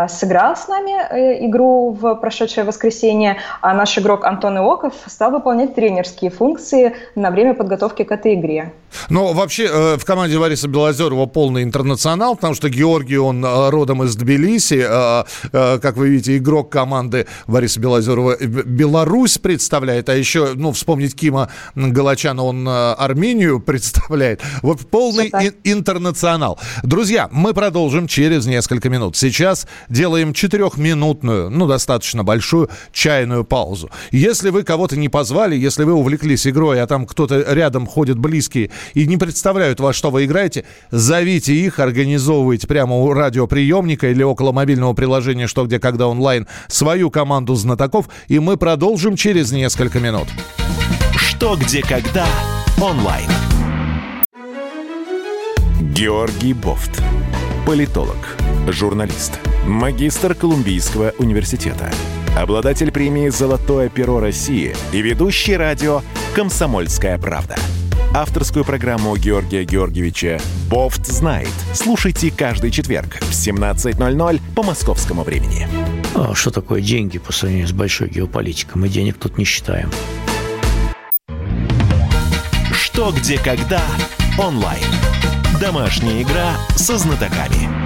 сыграл 0.08 0.56
с 0.56 0.68
нами 0.68 0.90
игру 1.46 1.90
в 1.90 2.14
прошедшее 2.14 2.64
воскресенье, 2.64 3.36
а 3.60 3.74
наш 3.74 3.98
игрок 3.98 4.24
Антон 4.24 4.58
Иоков 4.58 4.94
стал 5.06 5.30
выполнять 5.30 5.74
тренерские 5.74 6.30
функции 6.30 6.94
на 7.14 7.30
время 7.30 7.54
подготовки 7.54 8.04
к 8.04 8.12
этой 8.12 8.34
игре. 8.34 8.72
Ну, 9.08 9.32
вообще, 9.32 9.96
в 9.96 10.04
команде 10.04 10.38
Вариса 10.38 10.68
Белозерова 10.68 11.26
полный 11.26 11.62
интернационал, 11.62 12.36
потому 12.36 12.54
что 12.54 12.68
Георгий, 12.68 13.18
он 13.18 13.44
родом 13.44 14.02
из 14.04 14.16
Тбилиси, 14.16 14.86
как 15.52 15.96
вы 15.96 16.08
видите, 16.10 16.36
игрок 16.36 16.70
команды 16.70 17.26
Вариса 17.46 17.80
Белозерова 17.80 18.36
Беларусь, 18.36 19.38
представляет, 19.38 20.08
а 20.08 20.16
еще, 20.16 20.52
ну, 20.54 20.72
вспомнить 20.72 21.14
Кима 21.14 21.50
Галачана, 21.74 22.42
он 22.42 22.66
э, 22.66 22.92
Армению 22.92 23.60
представляет. 23.66 24.40
Вот 24.62 24.80
полный 24.88 25.28
ин- 25.28 25.54
интернационал. 25.64 26.58
Друзья, 26.82 27.28
мы 27.32 27.54
продолжим 27.54 28.06
через 28.06 28.46
несколько 28.46 28.88
минут. 28.88 29.16
Сейчас 29.16 29.66
делаем 29.88 30.32
четырехминутную, 30.32 31.50
ну, 31.50 31.66
достаточно 31.66 32.24
большую 32.24 32.70
чайную 32.92 33.44
паузу. 33.44 33.90
Если 34.10 34.50
вы 34.50 34.62
кого-то 34.62 34.96
не 34.96 35.08
позвали, 35.08 35.56
если 35.56 35.84
вы 35.84 35.92
увлеклись 35.94 36.46
игрой, 36.46 36.80
а 36.82 36.86
там 36.86 37.06
кто-то 37.06 37.44
рядом 37.52 37.86
ходит 37.86 38.18
близкие 38.18 38.70
и 38.94 39.06
не 39.06 39.16
представляют, 39.16 39.80
во 39.80 39.92
что 39.92 40.10
вы 40.10 40.26
играете, 40.26 40.64
зовите 40.90 41.54
их, 41.54 41.78
организовывайте 41.78 42.66
прямо 42.66 42.96
у 42.96 43.12
радиоприемника 43.12 44.10
или 44.10 44.22
около 44.22 44.52
мобильного 44.52 44.92
приложения 44.92 45.46
«Что, 45.46 45.66
где, 45.66 45.80
когда 45.80 46.06
онлайн» 46.06 46.46
свою 46.68 47.10
команду 47.10 47.54
знатоков, 47.54 48.08
и 48.28 48.38
мы 48.38 48.56
продолжим 48.56 49.16
через 49.16 49.30
через 49.40 49.52
несколько 49.52 50.00
минут. 50.00 50.26
Что, 51.14 51.56
где, 51.56 51.82
когда 51.82 52.26
онлайн. 52.82 53.30
Георгий 55.94 56.52
Бофт. 56.52 57.00
Политолог, 57.64 58.36
журналист, 58.68 59.38
магистр 59.66 60.34
Колумбийского 60.34 61.12
университета, 61.18 61.92
обладатель 62.36 62.90
премии 62.90 63.28
«Золотое 63.28 63.88
перо 63.88 64.18
России» 64.18 64.74
и 64.92 65.00
ведущий 65.00 65.56
радио 65.56 66.02
«Комсомольская 66.34 67.16
правда». 67.16 67.54
Авторскую 68.12 68.64
программу 68.64 69.16
Георгия 69.16 69.64
Георгиевича 69.64 70.40
«Бофт 70.68 71.06
знает». 71.06 71.52
Слушайте 71.74 72.30
каждый 72.30 72.70
четверг 72.70 73.18
в 73.20 73.30
17.00 73.30 74.40
по 74.54 74.62
московскому 74.62 75.22
времени. 75.22 75.68
А 76.14 76.34
что 76.34 76.50
такое 76.50 76.80
деньги 76.80 77.18
по 77.18 77.32
сравнению 77.32 77.68
с 77.68 77.72
большой 77.72 78.08
геополитикой? 78.08 78.80
Мы 78.80 78.88
денег 78.88 79.16
тут 79.18 79.38
не 79.38 79.44
считаем. 79.44 79.90
Что, 82.72 83.12
где, 83.12 83.38
когда 83.38 83.82
онлайн. 84.38 84.84
Домашняя 85.60 86.22
игра 86.22 86.56
со 86.76 86.98
знатоками. 86.98 87.79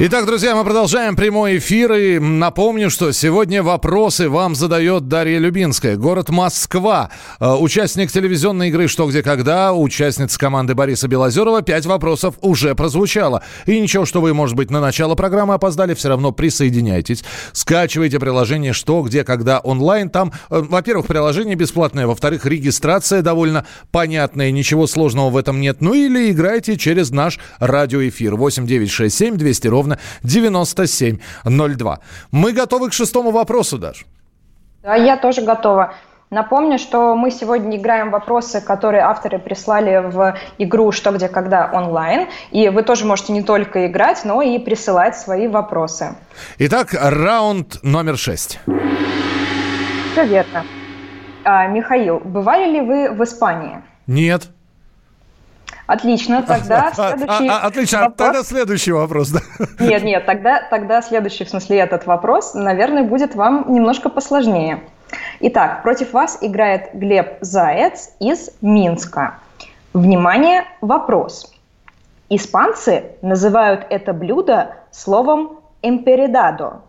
Итак, 0.00 0.26
друзья, 0.26 0.54
мы 0.54 0.62
продолжаем 0.62 1.16
прямой 1.16 1.58
эфир. 1.58 1.92
И 1.94 2.20
напомню, 2.20 2.88
что 2.88 3.10
сегодня 3.10 3.64
вопросы 3.64 4.28
вам 4.28 4.54
задает 4.54 5.08
Дарья 5.08 5.40
Любинская. 5.40 5.96
Город 5.96 6.28
Москва. 6.28 7.10
Э, 7.40 7.54
участник 7.54 8.12
телевизионной 8.12 8.68
игры 8.68 8.86
«Что, 8.86 9.08
где, 9.08 9.24
когда». 9.24 9.72
Участница 9.72 10.38
команды 10.38 10.76
Бориса 10.76 11.08
Белозерова. 11.08 11.62
Пять 11.62 11.84
вопросов 11.84 12.36
уже 12.42 12.76
прозвучало. 12.76 13.42
И 13.66 13.80
ничего, 13.80 14.04
что 14.04 14.20
вы, 14.20 14.34
может 14.34 14.54
быть, 14.54 14.70
на 14.70 14.80
начало 14.80 15.16
программы 15.16 15.54
опоздали, 15.54 15.94
все 15.94 16.10
равно 16.10 16.30
присоединяйтесь. 16.30 17.24
Скачивайте 17.50 18.20
приложение 18.20 18.74
«Что, 18.74 19.02
где, 19.02 19.24
когда» 19.24 19.58
онлайн. 19.58 20.10
Там, 20.10 20.32
э, 20.48 20.60
во-первых, 20.60 21.08
приложение 21.08 21.56
бесплатное. 21.56 22.06
Во-вторых, 22.06 22.46
регистрация 22.46 23.20
довольно 23.20 23.66
понятная. 23.90 24.52
Ничего 24.52 24.86
сложного 24.86 25.30
в 25.30 25.36
этом 25.36 25.60
нет. 25.60 25.78
Ну 25.80 25.92
или 25.94 26.30
играйте 26.30 26.76
через 26.76 27.10
наш 27.10 27.40
радиоэфир. 27.58 28.36
8967 28.36 29.36
200 29.36 29.66
ровно 29.66 29.87
ровно 29.88 29.98
9702. 30.22 31.98
Мы 32.32 32.52
готовы 32.52 32.90
к 32.90 32.92
шестому 32.92 33.30
вопросу, 33.30 33.78
Даш. 33.78 34.06
Да, 34.82 34.94
я 34.94 35.16
тоже 35.16 35.42
готова. 35.42 35.94
Напомню, 36.30 36.78
что 36.78 37.16
мы 37.16 37.30
сегодня 37.30 37.78
играем 37.78 38.10
вопросы, 38.10 38.60
которые 38.60 39.02
авторы 39.02 39.38
прислали 39.38 40.10
в 40.10 40.36
игру 40.58 40.92
«Что, 40.92 41.10
где, 41.10 41.28
когда» 41.28 41.70
онлайн. 41.72 42.28
И 42.50 42.68
вы 42.68 42.82
тоже 42.82 43.06
можете 43.06 43.32
не 43.32 43.42
только 43.42 43.86
играть, 43.86 44.24
но 44.24 44.42
и 44.42 44.58
присылать 44.58 45.16
свои 45.16 45.48
вопросы. 45.48 46.16
Итак, 46.58 46.88
раунд 46.92 47.82
номер 47.82 48.18
шесть. 48.18 48.60
Все 50.12 50.26
верно. 50.26 50.64
А, 51.44 51.66
Михаил, 51.66 52.20
бывали 52.20 52.72
ли 52.72 52.80
вы 52.82 53.10
в 53.10 53.22
Испании? 53.22 53.78
Нет. 54.06 54.50
Отлично, 55.88 56.42
тогда 56.42 56.92
следующий 56.92 57.48
а, 57.48 57.60
а, 57.62 57.66
Отлично, 57.66 58.00
вопрос... 58.00 58.16
тогда 58.18 58.42
следующий 58.42 58.92
вопрос. 58.92 59.30
Да? 59.30 59.40
Нет, 59.80 60.04
нет, 60.04 60.26
тогда, 60.26 60.60
тогда 60.68 61.00
следующий, 61.00 61.44
в 61.44 61.48
смысле 61.48 61.78
этот 61.78 62.04
вопрос, 62.04 62.52
наверное, 62.52 63.04
будет 63.04 63.34
вам 63.34 63.64
немножко 63.72 64.10
посложнее. 64.10 64.82
Итак, 65.40 65.82
против 65.82 66.12
вас 66.12 66.38
играет 66.42 66.90
Глеб 66.92 67.38
Заяц 67.40 68.10
из 68.20 68.50
Минска. 68.60 69.38
Внимание, 69.94 70.64
вопрос. 70.82 71.50
Испанцы 72.28 73.12
называют 73.22 73.86
это 73.88 74.12
блюдо 74.12 74.76
словом 74.90 75.60
«эмперидадо», 75.80 76.82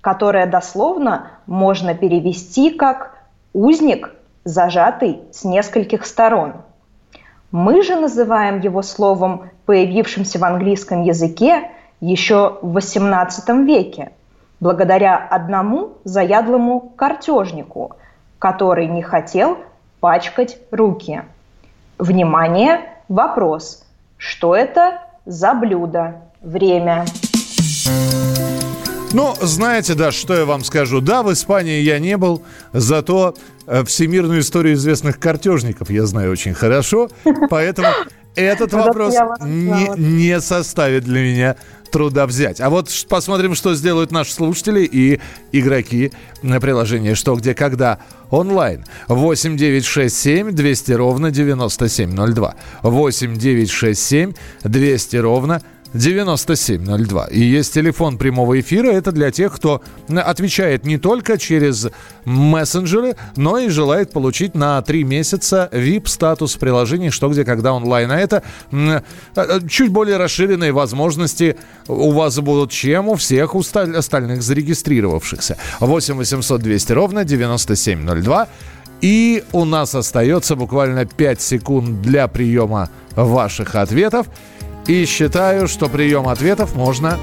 которое 0.00 0.46
дословно 0.46 1.30
можно 1.46 1.94
перевести 1.94 2.70
как 2.70 3.16
«узник, 3.52 4.12
зажатый 4.42 5.20
с 5.30 5.44
нескольких 5.44 6.04
сторон». 6.04 6.54
Мы 7.52 7.82
же 7.82 7.96
называем 7.96 8.60
его 8.60 8.80
словом, 8.82 9.50
появившимся 9.66 10.38
в 10.38 10.44
английском 10.44 11.02
языке 11.02 11.70
еще 12.00 12.58
в 12.62 12.76
XVIII 12.76 13.64
веке, 13.64 14.12
благодаря 14.60 15.16
одному 15.16 15.98
заядлому 16.04 16.92
картежнику, 16.96 17.96
который 18.38 18.86
не 18.86 19.02
хотел 19.02 19.58
пачкать 19.98 20.58
руки. 20.70 21.22
Внимание, 21.98 22.82
вопрос. 23.08 23.84
Что 24.16 24.54
это 24.54 25.02
за 25.26 25.52
блюдо? 25.54 26.22
Время. 26.40 27.04
Ну, 29.12 29.34
знаете, 29.40 29.94
да, 29.94 30.12
что 30.12 30.34
я 30.34 30.44
вам 30.44 30.62
скажу. 30.62 31.00
Да, 31.00 31.24
в 31.24 31.32
Испании 31.32 31.80
я 31.80 31.98
не 31.98 32.16
был, 32.16 32.42
зато 32.72 33.34
всемирную 33.84 34.40
историю 34.40 34.74
известных 34.74 35.18
картежников 35.18 35.90
я 35.90 36.06
знаю 36.06 36.32
очень 36.32 36.54
хорошо, 36.54 37.08
поэтому 37.48 37.88
этот 38.34 38.72
вопрос 38.72 39.14
не, 39.40 39.90
не 39.98 40.40
составит 40.40 41.04
для 41.04 41.20
меня 41.20 41.56
труда 41.90 42.26
взять. 42.26 42.60
А 42.60 42.70
вот 42.70 42.88
посмотрим, 43.08 43.54
что 43.54 43.74
сделают 43.74 44.12
наши 44.12 44.32
слушатели 44.32 44.82
и 44.84 45.20
игроки 45.52 46.12
на 46.42 46.60
приложение 46.60 47.14
«Что, 47.14 47.34
где, 47.34 47.54
когда» 47.54 47.98
онлайн. 48.30 48.84
8 49.08 49.56
9 49.56 49.84
6 49.84 50.16
7 50.16 50.50
200 50.52 50.92
ровно 50.92 51.30
9702. 51.30 52.54
8 52.82 53.36
9 53.36 53.70
6 53.70 54.00
7 54.00 54.32
200 54.62 55.16
ровно 55.16 55.54
9702. 55.54 55.79
И 57.26 57.40
есть 57.40 57.74
телефон 57.74 58.16
прямого 58.16 58.60
эфира. 58.60 58.92
Это 58.92 59.10
для 59.10 59.32
тех, 59.32 59.52
кто 59.52 59.82
отвечает 60.08 60.84
не 60.84 60.98
только 60.98 61.36
через 61.36 61.88
мессенджеры, 62.24 63.16
но 63.34 63.58
и 63.58 63.68
желает 63.68 64.12
получить 64.12 64.54
на 64.54 64.80
три 64.82 65.02
месяца 65.02 65.68
VIP-статус 65.72 66.56
приложений 66.56 67.10
«Что, 67.10 67.28
где, 67.28 67.44
когда» 67.44 67.72
онлайн. 67.72 68.12
А 68.12 68.18
это 68.18 68.44
э, 68.70 69.00
э, 69.34 69.60
чуть 69.68 69.90
более 69.90 70.16
расширенные 70.16 70.70
возможности 70.70 71.56
у 71.88 72.12
вас 72.12 72.38
будут, 72.38 72.70
чем 72.70 73.08
у 73.08 73.16
всех 73.16 73.56
остальных 73.56 74.42
зарегистрировавшихся. 74.42 75.56
8 75.80 76.14
800 76.14 76.62
200 76.62 76.92
ровно 76.92 77.24
9702. 77.24 78.48
И 79.00 79.42
у 79.52 79.64
нас 79.64 79.94
остается 79.94 80.54
буквально 80.56 81.06
5 81.06 81.40
секунд 81.40 82.02
для 82.02 82.28
приема 82.28 82.90
ваших 83.16 83.74
ответов. 83.74 84.26
И 84.90 85.06
считаю, 85.06 85.68
что 85.68 85.88
прием 85.88 86.26
ответов 86.26 86.74
можно 86.74 87.16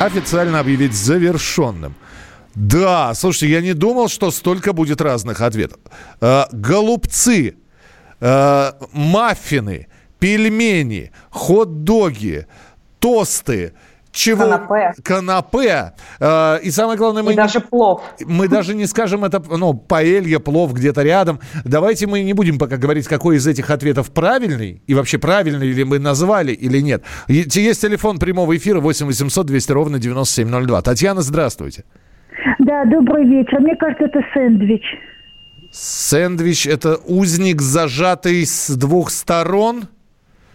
официально 0.00 0.58
объявить 0.58 0.94
завершенным. 0.94 1.94
Да, 2.56 3.14
слушайте, 3.14 3.52
я 3.52 3.60
не 3.60 3.72
думал, 3.72 4.08
что 4.08 4.32
столько 4.32 4.72
будет 4.72 5.00
разных 5.00 5.40
ответов. 5.40 5.78
Э, 6.20 6.46
голубцы, 6.50 7.54
э, 8.18 8.72
маффины, 8.92 9.86
пельмени, 10.18 11.12
хот-доги, 11.30 12.48
тосты– 12.98 13.72
чего? 14.12 14.44
Канапе. 14.44 14.92
Канапе. 15.02 15.92
Э, 16.20 16.58
и 16.62 16.70
самое 16.70 16.98
главное, 16.98 17.22
мы... 17.22 17.32
И 17.32 17.36
даже 17.36 17.60
плов. 17.60 18.02
Мы 18.20 18.46
даже 18.46 18.74
не 18.74 18.86
скажем 18.86 19.24
это, 19.24 19.42
ну, 19.56 19.72
паэлья, 19.72 20.38
плов 20.38 20.74
где-то 20.74 21.02
рядом. 21.02 21.40
Давайте 21.64 22.06
мы 22.06 22.22
не 22.22 22.34
будем 22.34 22.58
пока 22.58 22.76
говорить, 22.76 23.08
какой 23.08 23.36
из 23.36 23.46
этих 23.46 23.70
ответов 23.70 24.12
правильный. 24.12 24.82
И 24.86 24.94
вообще 24.94 25.16
правильный 25.18 25.72
ли 25.72 25.84
мы 25.84 25.98
назвали 25.98 26.52
или 26.52 26.80
нет. 26.80 27.02
Есть 27.26 27.80
телефон 27.80 28.18
прямого 28.18 28.54
эфира 28.54 28.80
8 28.80 29.06
800 29.06 29.46
200 29.46 29.72
ровно 29.72 29.98
9702. 29.98 30.82
Татьяна, 30.82 31.22
здравствуйте. 31.22 31.84
Да, 32.58 32.84
добрый 32.84 33.24
вечер. 33.26 33.60
Мне 33.60 33.76
кажется, 33.76 34.04
это 34.04 34.20
сэндвич. 34.34 34.82
Сэндвич– 35.72 36.66
это 36.68 36.96
узник, 36.96 37.62
зажатый 37.62 38.44
с 38.44 38.68
двух 38.76 39.10
сторон– 39.10 39.84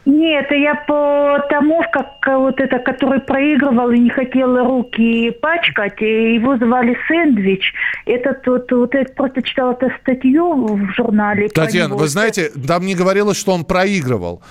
нет, 0.08 0.50
я 0.52 0.76
по 0.88 1.38
тому, 1.50 1.84
как 1.92 2.40
вот 2.40 2.62
это, 2.62 2.80
который 2.80 3.20
проигрывал 3.20 3.92
и 3.92 4.00
не 4.00 4.10
хотел 4.10 4.58
руки 4.58 5.32
пачкать, 5.32 6.00
его 6.00 6.56
звали 6.56 6.98
Сэндвич. 7.10 7.74
Этот 8.06 8.48
вот, 8.48 8.72
вот 8.72 8.94
я 8.94 9.04
просто 9.14 9.42
читала 9.42 9.74
эту 9.74 9.92
статью 10.02 10.76
в 10.76 10.94
журнале. 10.96 11.50
Татьяна, 11.50 11.96
вы 11.96 12.08
знаете, 12.08 12.50
там 12.66 12.86
не 12.86 12.96
говорилось, 12.96 13.38
что 13.38 13.52
он 13.52 13.66
проигрывал. 13.66 14.42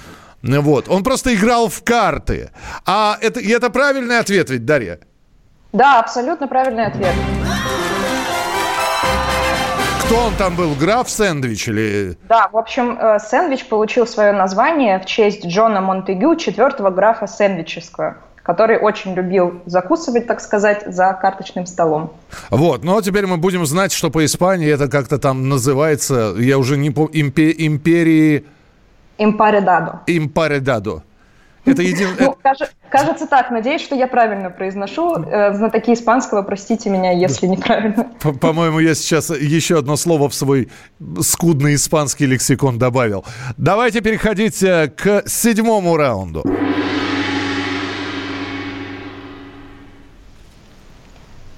Вот. 0.42 0.90
Он 0.90 1.02
просто 1.02 1.34
играл 1.34 1.68
в 1.68 1.82
карты. 1.82 2.50
А 2.84 3.16
это, 3.22 3.40
и 3.40 3.48
это 3.48 3.70
правильный 3.70 4.18
ответ 4.18 4.50
ведь, 4.50 4.66
Дарья? 4.66 5.00
Да, 5.72 6.00
абсолютно 6.00 6.48
правильный 6.48 6.84
ответ. 6.84 7.14
Кто 10.06 10.18
он 10.18 10.36
там 10.36 10.54
был? 10.54 10.72
Граф 10.76 11.10
Сэндвич 11.10 11.66
или... 11.66 12.16
Да, 12.28 12.48
в 12.52 12.56
общем, 12.56 12.96
э, 12.96 13.18
Сэндвич 13.18 13.66
получил 13.66 14.06
свое 14.06 14.30
название 14.30 15.00
в 15.00 15.04
честь 15.04 15.44
Джона 15.44 15.80
Монтегю, 15.80 16.36
четвертого 16.36 16.90
графа 16.90 17.26
Сэндвического 17.26 18.18
который 18.44 18.78
очень 18.78 19.14
любил 19.14 19.60
закусывать, 19.66 20.28
так 20.28 20.40
сказать, 20.40 20.84
за 20.86 21.12
карточным 21.20 21.66
столом. 21.66 22.12
Вот, 22.50 22.84
ну 22.84 22.96
а 22.96 23.02
теперь 23.02 23.26
мы 23.26 23.38
будем 23.38 23.66
знать, 23.66 23.90
что 23.90 24.08
по 24.08 24.24
Испании 24.24 24.72
это 24.72 24.86
как-то 24.86 25.18
там 25.18 25.48
называется, 25.48 26.32
я 26.38 26.56
уже 26.56 26.76
не 26.76 26.90
помню, 26.90 27.10
импе, 27.12 27.52
империи... 27.58 28.44
Импаредадо. 29.18 30.02
Импаредадо. 30.06 31.02
Это 31.66 31.82
един... 31.82 32.08
ну, 32.18 32.36
кажется 32.88 33.26
так. 33.26 33.50
Надеюсь, 33.50 33.82
что 33.82 33.96
я 33.96 34.06
правильно 34.06 34.50
произношу. 34.50 35.16
Э, 35.16 35.52
знатоки 35.52 35.92
испанского, 35.92 36.42
простите 36.42 36.90
меня, 36.90 37.10
если 37.10 37.46
неправильно. 37.46 38.04
По-моему, 38.40 38.78
я 38.78 38.94
сейчас 38.94 39.30
еще 39.30 39.78
одно 39.78 39.96
слово 39.96 40.28
в 40.28 40.34
свой 40.34 40.70
скудный 41.20 41.74
испанский 41.74 42.26
лексикон 42.26 42.78
добавил. 42.78 43.24
Давайте 43.56 44.00
переходить 44.00 44.62
э, 44.62 44.88
к 44.88 45.24
седьмому 45.26 45.96
раунду. 45.96 46.44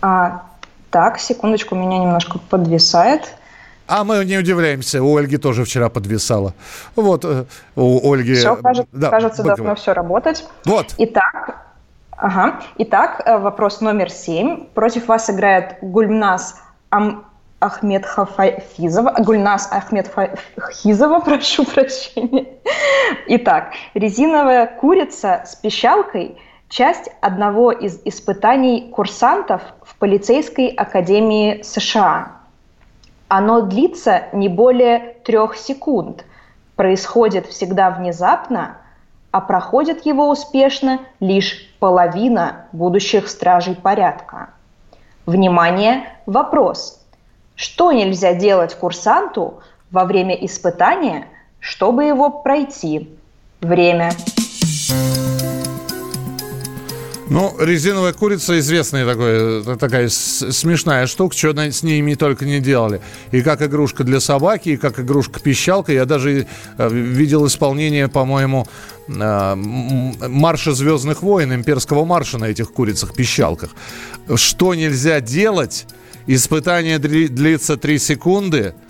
А, 0.01 0.42
так, 0.90 1.18
секундочку, 1.18 1.75
меня 1.75 1.99
немножко 1.99 2.38
подвисает. 2.38 3.35
А 3.88 4.05
мы 4.05 4.22
не 4.27 4.37
удивляемся, 4.37 5.03
у 5.03 5.16
Ольги 5.16 5.38
тоже 5.38 5.64
вчера 5.64 5.88
подвисало. 5.88 6.53
Вот, 6.94 7.24
э, 7.24 7.44
у 7.74 8.12
Ольги... 8.12 8.35
Все, 8.35 8.57
кажется, 8.57 8.90
да, 8.92 9.09
кажется 9.09 9.42
должно 9.42 9.74
все 9.77 9.94
работать. 9.94 10.46
Вот. 10.66 10.94
Итак, 10.98 11.64
ага. 12.11 12.61
Итак, 12.77 13.22
э, 13.24 13.38
вопрос 13.38 13.81
номер 13.81 14.11
семь. 14.11 14.66
Против 14.74 15.09
вас 15.09 15.31
играет 15.31 15.77
Гульнас 15.81 16.61
Ам... 16.90 17.24
Ахмед 17.61 18.05
Хафизова. 18.05 19.14
Гульнас 19.20 19.68
Ахмед 19.72 20.14
Хизова, 20.70 21.20
прошу 21.24 21.64
прощения. 21.64 22.46
Итак, 23.27 23.72
резиновая 23.94 24.66
курица 24.66 25.44
с 25.46 25.57
пищалкой– 25.57 26.37
часть 26.68 27.09
одного 27.22 27.72
из 27.72 28.03
испытаний 28.05 28.90
курсантов 28.94 29.62
в 29.83 29.96
полицейской 29.96 30.68
академии 30.68 31.62
США– 31.62 32.33
оно 33.28 33.60
длится 33.60 34.24
не 34.32 34.48
более 34.48 35.16
трех 35.24 35.56
секунд, 35.56 36.24
происходит 36.76 37.46
всегда 37.46 37.90
внезапно, 37.90 38.78
а 39.30 39.40
проходит 39.40 40.06
его 40.06 40.30
успешно 40.30 41.00
лишь 41.20 41.74
половина 41.78 42.66
будущих 42.72 43.28
стражей 43.28 43.74
порядка. 43.74 44.50
Внимание, 45.26 46.04
вопрос. 46.24 47.04
Что 47.54 47.92
нельзя 47.92 48.34
делать 48.34 48.74
курсанту 48.74 49.60
во 49.90 50.04
время 50.04 50.34
испытания, 50.34 51.26
чтобы 51.60 52.04
его 52.04 52.30
пройти? 52.30 53.14
Время. 53.60 54.10
Ну, 57.30 57.54
резиновая 57.58 58.12
курица 58.14 58.58
известная 58.58 59.04
такой, 59.04 59.76
такая 59.76 60.08
смешная 60.08 61.06
штука, 61.06 61.36
что 61.36 61.54
с 61.58 61.82
ними 61.82 62.14
только 62.14 62.46
не 62.46 62.60
делали. 62.60 63.02
И 63.32 63.42
как 63.42 63.60
игрушка 63.62 64.02
для 64.02 64.20
собаки, 64.20 64.70
и 64.70 64.76
как 64.76 64.98
игрушка-пищалка. 64.98 65.92
Я 65.92 66.06
даже 66.06 66.46
э, 66.78 66.88
видел 66.90 67.46
исполнение, 67.46 68.08
по-моему, 68.08 68.66
э, 69.08 69.54
марша 69.54 70.72
Звездных 70.72 71.22
войн, 71.22 71.54
имперского 71.54 72.06
марша 72.06 72.38
на 72.38 72.46
этих 72.46 72.72
курицах-пищалках. 72.72 73.70
Что 74.34 74.74
нельзя 74.74 75.20
делать? 75.20 75.86
Испытание 76.26 76.98
длится 76.98 77.76
3 77.76 77.98
секунды– 77.98 78.74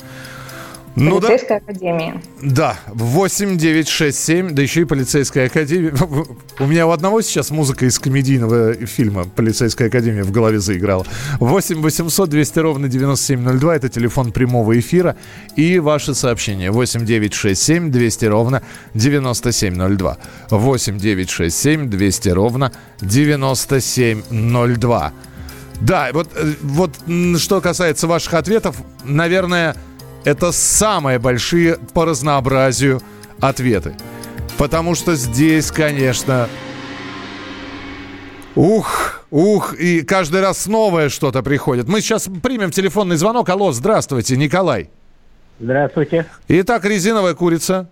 ну, 0.96 1.20
полицейская 1.20 1.60
да. 1.60 1.70
академия. 1.70 2.22
Да, 2.42 2.76
8 2.88 3.56
9 3.56 3.88
6 3.88 4.18
7, 4.18 4.50
да 4.50 4.62
еще 4.62 4.82
и 4.82 4.84
полицейская 4.84 5.46
академия. 5.46 5.94
У 6.58 6.66
меня 6.66 6.86
у 6.86 6.90
одного 6.90 7.22
сейчас 7.22 7.50
музыка 7.50 7.86
из 7.86 7.98
комедийного 7.98 8.74
фильма 8.74 9.24
«Полицейская 9.24 9.88
академия» 9.88 10.24
в 10.24 10.30
голове 10.30 10.60
заиграла. 10.60 11.06
8 11.40 11.80
800 11.80 12.28
200 12.28 12.58
ровно 12.58 12.88
9702, 12.88 13.76
это 13.76 13.88
телефон 13.88 14.32
прямого 14.32 14.78
эфира. 14.78 15.16
И 15.56 15.78
ваши 15.78 16.14
сообщения 16.14 16.70
8 16.70 17.04
9 17.04 17.34
6 17.34 17.62
7 17.62 17.90
200 17.90 18.24
ровно 18.26 18.62
9702. 18.94 20.18
8 20.50 20.98
9 20.98 21.30
6 21.30 21.56
7 21.56 21.90
200 21.90 22.28
ровно 22.30 22.72
9702. 23.00 25.12
Да, 25.80 26.08
вот, 26.12 26.28
э, 26.34 26.54
вот 26.62 26.96
что 27.38 27.60
касается 27.60 28.08
ваших 28.08 28.34
ответов, 28.34 28.76
наверное, 29.04 29.76
это 30.28 30.52
самые 30.52 31.18
большие 31.18 31.78
по 31.94 32.04
разнообразию 32.04 33.00
ответы. 33.40 33.94
Потому 34.58 34.94
что 34.94 35.14
здесь, 35.14 35.70
конечно, 35.70 36.48
ух, 38.54 39.24
ух, 39.30 39.74
и 39.74 40.02
каждый 40.02 40.42
раз 40.42 40.66
новое 40.66 41.08
что-то 41.08 41.42
приходит. 41.42 41.88
Мы 41.88 42.02
сейчас 42.02 42.28
примем 42.42 42.70
телефонный 42.70 43.16
звонок. 43.16 43.48
Алло, 43.48 43.72
здравствуйте, 43.72 44.36
Николай. 44.36 44.90
Здравствуйте. 45.60 46.26
Итак, 46.48 46.84
резиновая 46.84 47.34
курица. 47.34 47.88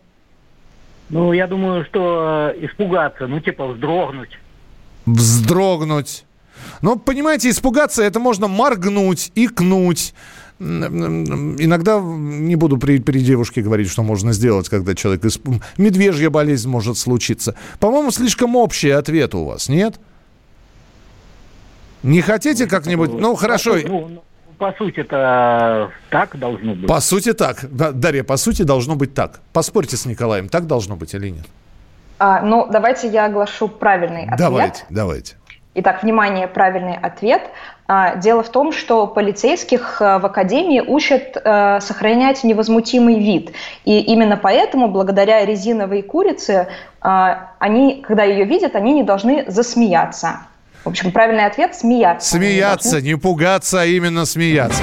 Ну, 1.09 1.33
я 1.33 1.47
думаю, 1.47 1.87
что 1.87 2.53
э, 2.55 2.67
испугаться, 2.67 3.29
ну, 3.29 3.41
типа 3.41 3.69
вздрогнуть. 3.69 4.39
Вздрогнуть. 5.07 6.27
Ну, 6.83 6.99
понимаете, 6.99 7.49
испугаться 7.49 8.03
это 8.03 8.21
можно 8.21 8.49
моргнуть, 8.49 9.31
икнуть 9.35 10.13
иногда 10.59 12.01
не 12.01 12.57
буду 12.57 12.79
при, 12.79 12.99
при 12.99 13.21
девушке 13.21 13.63
говорить, 13.63 13.91
что 13.91 14.03
можно 14.03 14.33
сделать, 14.33 14.69
когда 14.69 14.95
человек... 14.95 15.25
Исп... 15.25 15.47
Медвежья 15.77 16.31
болезнь 16.31 16.69
может 16.69 16.97
случиться. 16.97 17.55
По-моему, 17.79 18.11
слишком 18.11 18.57
общий 18.57 18.91
ответ 18.91 19.35
у 19.35 19.45
вас, 19.45 19.69
нет? 19.69 20.01
Не 22.03 22.23
хотите 22.23 22.67
как-нибудь... 22.67 23.13
Ну, 23.13 23.35
хорошо. 23.35 23.77
Ну, 23.77 24.09
ну, 24.09 24.23
по 24.59 24.73
сути 24.73 25.01
это 25.01 25.91
так 26.11 26.39
должно 26.39 26.75
быть. 26.75 26.87
По 26.87 27.01
сути 27.01 27.33
так. 27.33 27.67
Дарья, 27.71 28.25
по 28.25 28.37
сути 28.37 28.63
должно 28.63 28.97
быть 28.97 29.13
так. 29.13 29.41
Поспорьте 29.53 29.97
с 29.97 30.07
Николаем, 30.07 30.49
так 30.49 30.67
должно 30.67 30.97
быть 30.97 31.15
или 31.15 31.31
нет? 31.31 31.47
А, 32.19 32.41
ну, 32.41 32.67
давайте 32.71 33.09
я 33.09 33.27
оглашу 33.27 33.69
правильный 33.69 34.23
ответ. 34.23 34.39
Давайте, 34.39 34.85
давайте. 34.89 35.35
Итак, 35.75 36.03
внимание, 36.03 36.49
правильный 36.49 36.97
ответ. 36.97 37.43
А, 37.89 38.17
дело 38.17 38.43
в 38.43 38.49
том, 38.49 38.73
что 38.73 39.07
полицейских 39.07 40.01
э, 40.01 40.19
в 40.19 40.27
академии 40.27 40.81
учат 40.81 41.37
э, 41.37 41.79
сохранять 41.81 42.43
невозмутимый 42.43 43.21
вид. 43.21 43.53
И 43.85 44.01
именно 44.01 44.37
поэтому, 44.37 44.89
благодаря 44.89 45.45
резиновой 45.45 46.03
курице, 46.03 46.67
э, 47.01 47.35
они, 47.59 48.03
когда 48.03 48.25
ее 48.25 48.45
видят, 48.45 48.75
они 48.75 48.93
не 48.93 49.05
должны 49.05 49.45
засмеяться. 49.47 50.41
В 50.85 50.89
общем, 50.89 51.13
правильный 51.13 51.47
ответ– 51.47 51.75
смеяться. 51.77 52.37
Смеяться, 52.37 53.01
не, 53.01 53.17
пугаться, 53.17 53.83
а 53.83 53.85
именно 53.85 54.25
смеяться. 54.25 54.83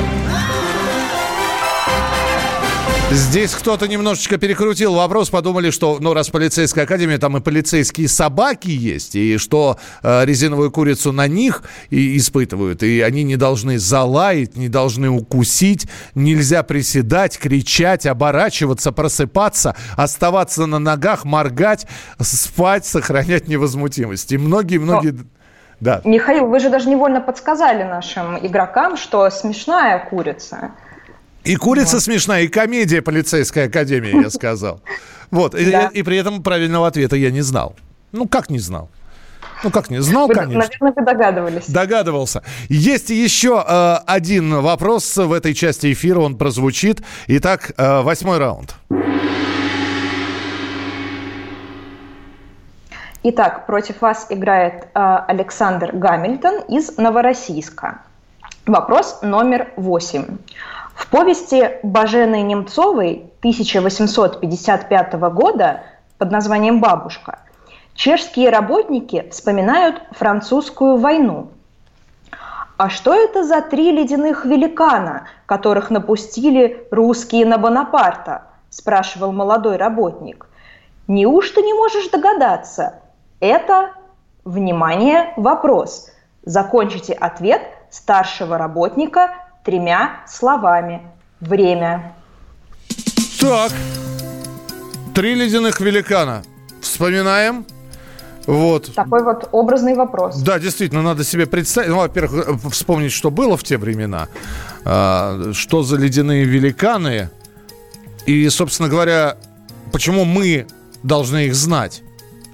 Здесь 3.12 3.54
кто-то 3.54 3.88
немножечко 3.88 4.38
перекрутил 4.38 4.96
вопрос, 4.96 5.30
подумали, 5.30 5.70
что, 5.70 5.98
ну, 6.00 6.14
раз 6.14 6.30
полицейская 6.30 6.86
академия, 6.86 7.20
там 7.20 7.38
и 7.38 7.42
полицейские 7.42 8.08
собаки 8.08 8.70
есть, 8.70 9.16
и 9.16 9.38
что 9.38 9.78
э, 10.02 10.26
резиновую 10.26 10.72
курицу 10.72 11.12
на 11.12 11.28
них 11.28 11.64
и 11.92 12.18
испытывают, 12.18 12.82
и 12.82 13.02
они 13.02 13.24
не 13.24 13.36
должны 13.36 13.78
залаять, 13.78 14.56
не 14.56 14.68
должны 14.68 15.10
укусить, 15.10 15.88
нельзя 16.16 16.64
приседать, 16.64 17.38
кричать, 17.38 18.08
оборачиваться, 18.08 18.92
просыпаться, 18.92 19.76
оставаться 19.96 20.66
на 20.66 20.80
ногах, 20.80 21.24
моргать, 21.24 21.86
спать, 22.20 22.86
сохранять 22.86 23.48
невозмутимость. 23.48 24.32
И 24.32 24.38
многие-многие... 24.38 25.18
Да. 25.80 26.02
Михаил, 26.06 26.48
вы 26.48 26.60
же 26.60 26.70
даже 26.70 26.90
невольно 26.90 27.20
подсказали 27.20 27.84
нашим 27.84 28.38
игрокам, 28.38 28.98
что 28.98 29.30
смешная 29.30 30.00
курица– 30.10 30.72
и 31.44 31.56
курица 31.56 31.98
вот. 31.98 32.04
смешная, 32.04 32.44
и 32.44 32.48
комедия 32.48 33.02
полицейская 33.02 33.68
академия, 33.68 34.22
я 34.22 34.30
сказал. 34.30 34.82
Вот, 35.32 35.56
и, 35.56 35.76
и 35.94 36.04
при 36.04 36.18
этом 36.18 36.44
правильного 36.44 36.86
ответа 36.86 37.16
я 37.16 37.32
не 37.32 37.42
знал. 37.42 37.76
Ну, 38.12 38.28
как 38.28 38.52
не 38.52 38.60
знал? 38.60 38.92
Ну, 39.64 39.72
как 39.72 39.90
не 39.90 40.00
знал, 40.00 40.28
вы, 40.28 40.36
конечно. 40.36 40.60
Наверное, 40.60 40.94
вы 40.96 41.06
догадывались. 41.06 41.68
Догадывался. 41.68 42.44
Есть 42.70 43.10
еще 43.10 43.66
э, 43.68 43.96
один 44.06 44.62
вопрос 44.62 45.18
в 45.18 45.34
этой 45.34 45.56
части 45.56 45.92
эфира, 45.92 46.20
он 46.20 46.38
прозвучит. 46.38 47.02
Итак, 47.26 47.72
э, 47.78 48.02
восьмой 48.02 48.38
раунд. 48.38 48.76
Итак, 53.24 53.66
против 53.66 54.02
вас 54.02 54.28
играет 54.30 54.90
э, 54.94 55.00
Александр 55.28 55.96
Гамильтон 55.96 56.60
из 56.70 56.98
Новороссийска. 56.98 58.02
Вопрос 58.68 59.20
номер 59.24 59.70
восемь. 59.78 60.26
В 60.96 61.08
повести 61.08 61.80
Бажены 61.84 62.42
Немцовой 62.42 63.32
1855 63.40 65.14
года 65.14 65.84
под 66.18 66.32
названием 66.32 66.80
«Бабушка» 66.80 67.40
чешские 67.96 68.50
работники 68.50 69.28
вспоминают 69.32 70.02
французскую 70.12 70.98
войну. 70.98 71.50
А 72.78 72.90
что 72.90 73.14
это 73.14 73.44
за 73.44 73.62
три 73.62 73.92
ледяных 73.92 74.46
великана, 74.46 75.28
которых 75.46 75.90
напустили 75.90 76.88
русские 76.92 77.46
на 77.46 77.58
Бонапарта? 77.58 78.46
спрашивал 78.70 79.32
молодой 79.32 79.78
работник. 79.78 80.48
Неужто 81.08 81.62
не 81.62 81.74
можешь 81.74 82.10
догадаться? 82.10 83.02
Это, 83.40 83.92
внимание, 84.44 85.34
вопрос. 85.38 86.10
Закончите 86.44 87.14
ответ 87.14 87.62
старшего 87.92 88.58
работника 88.58 89.30
тремя 89.64 90.24
словами. 90.28 91.02
Время. 91.40 92.16
Так. 93.40 93.72
Три 95.14 95.36
ледяных 95.36 95.80
великана. 95.80 96.44
Вспоминаем. 96.82 97.66
Вот. 98.46 98.94
Такой 98.94 99.24
вот 99.24 99.50
образный 99.52 99.96
вопрос. 99.96 100.38
Да, 100.42 100.60
действительно, 100.60 101.02
надо 101.02 101.24
себе 101.24 101.46
представить. 101.46 101.90
Ну, 101.90 101.98
во-первых, 101.98 102.48
э, 102.48 102.70
вспомнить, 102.70 103.12
что 103.12 103.32
было 103.32 103.56
в 103.56 103.64
те 103.64 103.78
времена. 103.78 104.28
А, 104.84 105.52
что 105.54 105.84
за 105.84 105.98
ледяные 105.98 106.44
великаны. 106.44 107.30
И, 108.26 108.50
собственно 108.50 108.90
говоря, 108.90 109.38
почему 109.92 110.26
мы 110.26 110.68
должны 111.04 111.46
их 111.46 111.56
знать. 111.56 112.04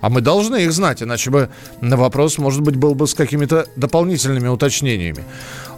А 0.02 0.10
мы 0.10 0.22
должны 0.22 0.64
их 0.64 0.72
знать, 0.72 1.04
иначе 1.04 1.30
бы 1.30 1.50
на 1.82 1.98
вопрос, 1.98 2.38
может 2.38 2.62
быть, 2.62 2.76
был 2.78 2.96
бы 2.96 3.06
с 3.06 3.14
какими-то 3.14 3.66
дополнительными 3.76 4.48
уточнениями. 4.48 5.24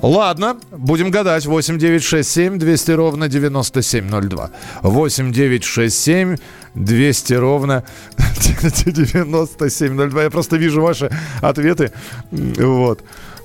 Ладно, 0.01 0.57
будем 0.71 1.11
гадать. 1.11 1.45
8 1.45 1.77
9 1.77 2.03
6 2.03 2.29
7 2.29 2.57
200 2.57 2.91
ровно 2.91 3.27
9702. 3.27 4.49
8 4.81 5.31
9 5.31 5.63
6 5.63 6.03
7 6.03 6.37
200 6.75 7.33
ровно 7.33 7.83
9702. 8.17 10.23
Я 10.23 10.29
просто 10.29 10.57
вижу 10.57 10.81
ваши 10.81 11.09
ответы. 11.41 11.91
Вот. 12.31 13.03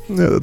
Э, 0.08 0.40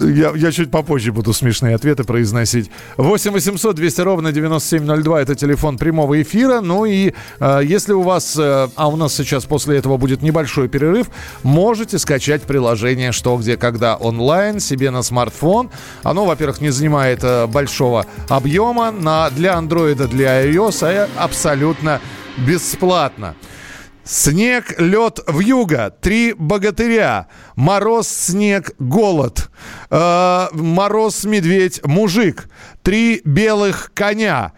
я, 0.00 0.32
я 0.34 0.52
чуть 0.52 0.70
попозже 0.70 1.12
буду 1.12 1.32
смешные 1.32 1.74
ответы 1.74 2.04
произносить. 2.04 2.70
8 2.96 3.32
800 3.32 3.76
200 3.76 4.00
ровно 4.00 4.32
9702 4.32 5.22
это 5.22 5.34
телефон 5.34 5.78
прямого 5.78 6.20
эфира. 6.20 6.60
Ну 6.60 6.84
и 6.84 7.12
э, 7.40 7.60
если 7.64 7.92
у 7.92 8.02
вас, 8.02 8.36
э, 8.38 8.68
а 8.74 8.88
у 8.88 8.96
нас 8.96 9.14
сейчас 9.14 9.44
после 9.44 9.78
этого 9.78 9.96
будет 9.96 10.22
небольшой 10.22 10.68
перерыв, 10.68 11.08
можете 11.42 11.98
скачать 11.98 12.42
приложение 12.42 13.12
«Что, 13.12 13.36
где, 13.36 13.56
когда» 13.56 13.96
онлайн 13.96 14.60
себе 14.60 14.90
на 14.90 15.02
смартфон. 15.02 15.70
Оно, 16.02 16.24
во-первых, 16.24 16.60
не 16.60 16.70
занимает 16.70 17.20
э, 17.22 17.46
большого 17.46 18.06
объема 18.28 18.90
на, 18.90 19.30
для 19.30 19.54
Android, 19.54 20.06
для 20.08 20.44
iOS, 20.46 20.84
а 20.84 21.08
абсолютно 21.24 22.00
бесплатно. 22.46 23.34
Снег, 24.04 24.80
лед, 24.80 25.20
в 25.26 25.38
юго. 25.40 25.90
Три 26.00 26.34
богатыря. 26.36 27.28
Мороз, 27.56 28.08
снег, 28.08 28.72
голод. 28.78 29.50
Э, 29.90 30.46
мороз, 30.52 31.24
медведь, 31.24 31.80
мужик. 31.86 32.48
Три 32.82 33.20
белых 33.24 33.92
коня. 33.94 34.52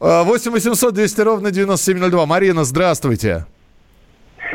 8 0.00 0.50
800 0.50 0.94
200 0.94 1.20
ровно 1.20 1.50
9702. 1.52 2.26
Марина, 2.26 2.64
здравствуйте. 2.64 3.46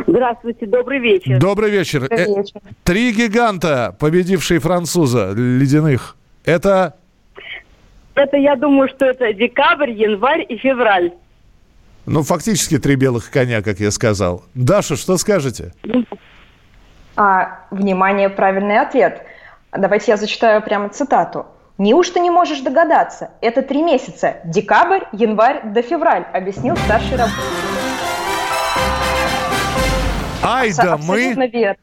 Здравствуйте, 0.05 0.65
добрый 0.65 0.99
вечер. 0.99 1.39
Добрый 1.39 1.71
вечер. 1.71 2.01
Добрый 2.01 2.19
Э, 2.19 2.25
вечер. 2.41 2.61
Три 2.83 3.13
гиганта, 3.13 3.95
победившие 3.97 4.59
француза 4.59 5.31
ледяных. 5.31 6.17
Это 6.43 6.95
Это 8.13 8.35
я 8.35 8.55
думаю, 8.55 8.89
что 8.89 9.05
это 9.05 9.31
декабрь, 9.31 9.91
январь 9.91 10.45
и 10.49 10.57
февраль. 10.57 11.13
Ну, 12.07 12.23
фактически 12.23 12.77
три 12.77 12.95
белых 12.95 13.29
коня, 13.29 13.61
как 13.61 13.81
я 13.81 13.91
сказал. 13.91 14.45
Даша, 14.53 14.95
что 14.95 15.17
скажете? 15.17 15.73
А, 17.17 17.65
внимание, 17.69 18.29
правильный 18.29 18.79
ответ. 18.79 19.23
Давайте 19.77 20.11
я 20.11 20.17
зачитаю 20.17 20.61
прямо 20.61 20.87
цитату. 20.87 21.45
Неужто 21.77 22.21
не 22.21 22.29
можешь 22.29 22.61
догадаться? 22.61 23.31
Это 23.41 23.61
три 23.61 23.81
месяца. 23.81 24.37
Декабрь, 24.45 25.03
январь 25.11 25.73
до 25.73 25.81
февраль, 25.81 26.25
объяснил 26.31 26.77
старший 26.77 27.17
работник. 27.17 27.43
Ай 30.41 30.71
да 30.73 30.97
мы, 30.97 31.33
верно. 31.33 31.75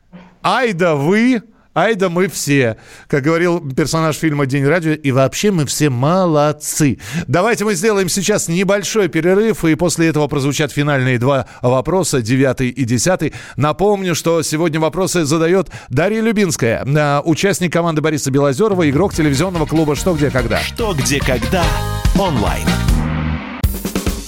ай 0.43 0.73
да 0.73 0.95
вы, 0.95 1.43
ай 1.75 1.95
да 1.95 2.09
мы 2.09 2.29
все. 2.29 2.77
Как 3.09 3.23
говорил 3.23 3.61
персонаж 3.73 4.17
фильма 4.17 4.47
«День 4.47 4.67
радио». 4.67 4.93
И 4.93 5.13
вообще 5.13 5.51
мы 5.51 5.67
все 5.67 5.91
молодцы. 5.91 6.99
Давайте 7.27 7.65
мы 7.65 7.75
сделаем 7.75 8.09
сейчас 8.09 8.49
небольшой 8.49 9.09
перерыв, 9.09 9.65
и 9.65 9.75
после 9.75 10.09
этого 10.09 10.27
прозвучат 10.29 10.73
финальные 10.73 11.19
два 11.19 11.47
вопроса, 11.63 12.23
девятый 12.23 12.69
и 12.69 12.85
десятый. 12.85 13.35
Напомню, 13.57 14.15
что 14.15 14.43
сегодня 14.43 14.81
вопросы 14.81 15.25
задает 15.25 15.69
Дарья 15.89 16.21
Любинская, 16.21 16.85
э, 16.85 17.21
участник 17.25 17.73
команды 17.73 18.01
Бориса 18.01 18.31
Белозерова, 18.31 18.89
игрок 18.89 19.15
телевизионного 19.15 19.67
клуба 19.67 19.97
«Что, 19.97 20.15
где, 20.15 20.31
когда». 20.31 20.61
Что, 20.61 20.95
где, 20.95 21.21
когда 21.21 21.65
онлайн. 22.19 22.67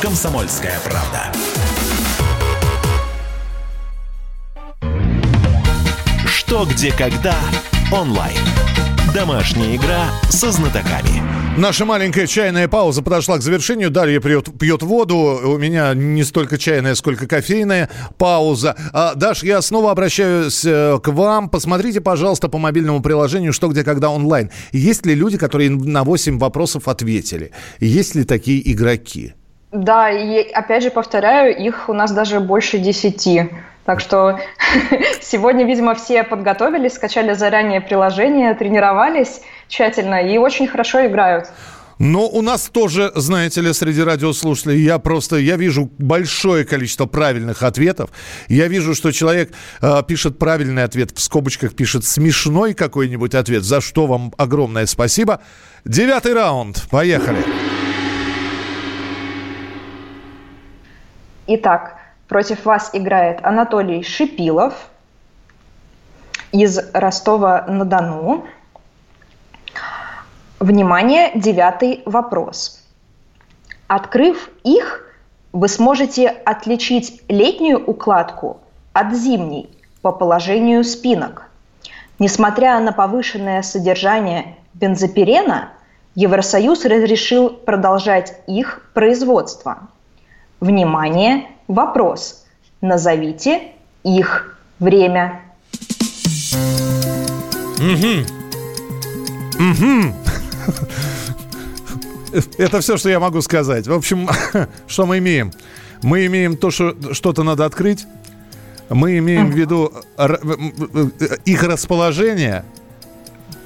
«Комсомольская 0.00 0.78
правда». 0.84 1.32
Что, 6.26 6.64
где, 6.64 6.92
когда 6.92 7.36
онлайн. 7.92 8.38
Домашняя 9.14 9.76
игра 9.76 10.06
со 10.30 10.50
знатоками. 10.50 11.22
Наша 11.58 11.84
маленькая 11.84 12.26
чайная 12.26 12.68
пауза 12.68 13.02
подошла 13.02 13.36
к 13.36 13.42
завершению. 13.42 13.90
Дарья 13.90 14.20
пьет, 14.20 14.46
пьет 14.58 14.82
воду. 14.82 15.16
У 15.16 15.58
меня 15.58 15.92
не 15.92 16.22
столько 16.22 16.56
чайная, 16.56 16.94
сколько 16.94 17.26
кофейная 17.26 17.90
пауза. 18.16 18.76
А, 18.92 19.14
Даш, 19.14 19.42
я 19.42 19.60
снова 19.60 19.90
обращаюсь 19.90 20.64
э, 20.64 21.00
к 21.02 21.08
вам. 21.08 21.48
Посмотрите, 21.50 22.00
пожалуйста, 22.00 22.48
по 22.48 22.58
мобильному 22.58 23.02
приложению 23.02 23.52
«Что, 23.52 23.68
где, 23.68 23.82
когда» 23.82 24.08
онлайн. 24.10 24.50
Есть 24.72 25.04
ли 25.04 25.14
люди, 25.14 25.36
которые 25.36 25.70
на 25.70 26.04
8 26.04 26.38
вопросов 26.38 26.86
ответили? 26.86 27.50
Есть 27.80 28.14
ли 28.14 28.24
такие 28.24 28.72
игроки? 28.72 29.34
Да, 29.72 30.10
и 30.10 30.50
опять 30.50 30.82
же 30.82 30.90
повторяю, 30.90 31.56
их 31.56 31.88
у 31.88 31.92
нас 31.92 32.10
даже 32.10 32.40
больше 32.40 32.78
десяти. 32.78 33.50
Так 33.84 34.00
что 34.00 34.38
сегодня, 35.22 35.64
видимо, 35.64 35.94
все 35.94 36.24
подготовились, 36.24 36.94
скачали 36.94 37.34
заранее 37.34 37.80
приложение, 37.80 38.54
тренировались 38.54 39.40
тщательно 39.68 40.22
и 40.22 40.38
очень 40.38 40.66
хорошо 40.66 41.06
играют. 41.06 41.48
Но 41.98 42.28
у 42.28 42.42
нас 42.42 42.68
тоже, 42.68 43.10
знаете 43.14 43.60
ли, 43.60 43.72
среди 43.72 44.02
радиослушателей, 44.02 44.80
я 44.82 44.98
просто, 44.98 45.36
я 45.36 45.56
вижу 45.56 45.90
большое 45.98 46.64
количество 46.64 47.06
правильных 47.06 47.62
ответов. 47.62 48.10
Я 48.48 48.68
вижу, 48.68 48.94
что 48.94 49.10
человек 49.10 49.52
э, 49.82 50.02
пишет 50.06 50.38
правильный 50.38 50.84
ответ, 50.84 51.10
в 51.16 51.20
скобочках 51.20 51.74
пишет 51.74 52.04
смешной 52.04 52.74
какой-нибудь 52.74 53.34
ответ, 53.34 53.64
за 53.64 53.80
что 53.80 54.06
вам 54.06 54.32
огромное 54.38 54.86
спасибо. 54.86 55.40
Девятый 55.84 56.34
раунд, 56.34 56.84
поехали. 56.88 57.44
Итак, 61.50 61.96
против 62.28 62.66
вас 62.66 62.90
играет 62.92 63.42
Анатолий 63.42 64.02
Шипилов 64.02 64.74
из 66.52 66.78
Ростова-на-Дону. 66.92 68.44
Внимание, 70.60 71.30
девятый 71.34 72.02
вопрос. 72.04 72.84
Открыв 73.86 74.50
их, 74.62 75.10
вы 75.54 75.68
сможете 75.68 76.28
отличить 76.28 77.22
летнюю 77.28 77.82
укладку 77.82 78.60
от 78.92 79.14
зимней 79.14 79.70
по 80.02 80.12
положению 80.12 80.84
спинок. 80.84 81.48
Несмотря 82.18 82.78
на 82.78 82.92
повышенное 82.92 83.62
содержание 83.62 84.56
бензопирена, 84.74 85.70
Евросоюз 86.14 86.84
разрешил 86.84 87.48
продолжать 87.48 88.38
их 88.46 88.82
производство. 88.92 89.88
Внимание, 90.60 91.46
вопрос. 91.68 92.44
Назовите 92.80 93.72
их 94.04 94.58
время. 94.78 95.42
Это 102.58 102.80
все, 102.80 102.96
что 102.96 103.08
я 103.08 103.20
могу 103.20 103.40
сказать. 103.40 103.86
В 103.86 103.92
общем, 103.92 104.28
что 104.86 105.06
мы 105.06 105.18
имеем? 105.18 105.52
Мы 106.02 106.26
имеем 106.26 106.56
то, 106.56 106.70
что 106.70 106.94
что-то 107.12 107.42
надо 107.42 107.64
открыть. 107.64 108.06
Мы 108.88 109.18
имеем 109.18 109.50
в 109.50 109.54
виду 109.56 109.92
р- 110.16 110.40
их 111.44 111.62
расположение, 111.62 112.64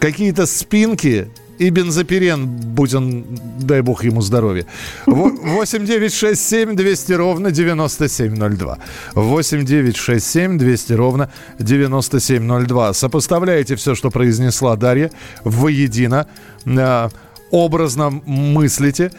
какие-то 0.01 0.47
спинки 0.47 1.30
и 1.59 1.70
бензопирен, 1.70 2.46
будь 2.46 2.94
он, 2.94 3.24
дай 3.61 3.80
бог 3.82 4.05
ему 4.05 4.20
здоровья. 4.20 4.66
8 5.07 5.86
9 5.86 6.12
6 6.12 6.40
7 6.40 6.76
200 6.76 7.12
ровно 7.12 7.50
9702. 7.50 8.78
8 9.14 9.64
9 9.64 9.96
6 9.96 10.26
7 10.26 10.59
200 10.59 10.92
ровно 10.94 11.30
9702. 11.59 12.94
Сопоставляете 12.94 13.76
все, 13.76 13.94
что 13.94 14.11
произнесла 14.11 14.76
Дарья, 14.76 15.11
воедино. 15.44 16.26
А, 16.66 17.11
образно 17.50 18.11
мыслите, 18.26 19.12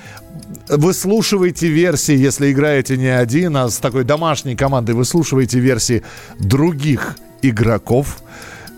выслушивайте 0.68 1.68
версии, 1.68 2.16
если 2.16 2.52
играете 2.52 2.98
не 2.98 3.08
один, 3.08 3.56
а 3.58 3.70
с 3.70 3.78
такой 3.78 4.04
домашней 4.04 4.56
командой, 4.56 4.96
выслушивайте 4.96 5.60
версии 5.60 6.04
других 6.40 7.16
игроков. 7.42 8.18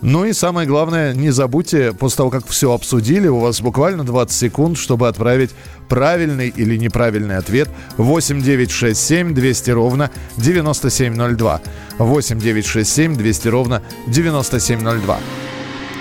Ну 0.02 0.24
и 0.24 0.32
самое 0.32 0.68
главное, 0.68 1.14
не 1.14 1.30
забудьте, 1.30 1.92
после 1.92 2.18
того, 2.18 2.30
как 2.30 2.46
все 2.46 2.72
обсудили, 2.72 3.28
у 3.28 3.38
вас 3.38 3.60
буквально 3.60 4.04
20 4.04 4.36
секунд, 4.36 4.78
чтобы 4.78 5.08
отправить 5.08 5.50
правильный 5.88 6.48
или 6.48 6.76
неправильный 6.76 7.36
ответ 7.38 7.68
8 7.96 8.42
9 8.42 8.70
6 8.70 9.00
7 9.00 9.34
200 9.34 9.70
ровно 9.70 10.10
9702. 10.36 11.60
8 11.98 12.38
9 12.38 12.66
6 12.66 12.90
7 12.92 13.16
200 13.16 13.48
ровно 13.48 13.82
9702. 14.08 15.18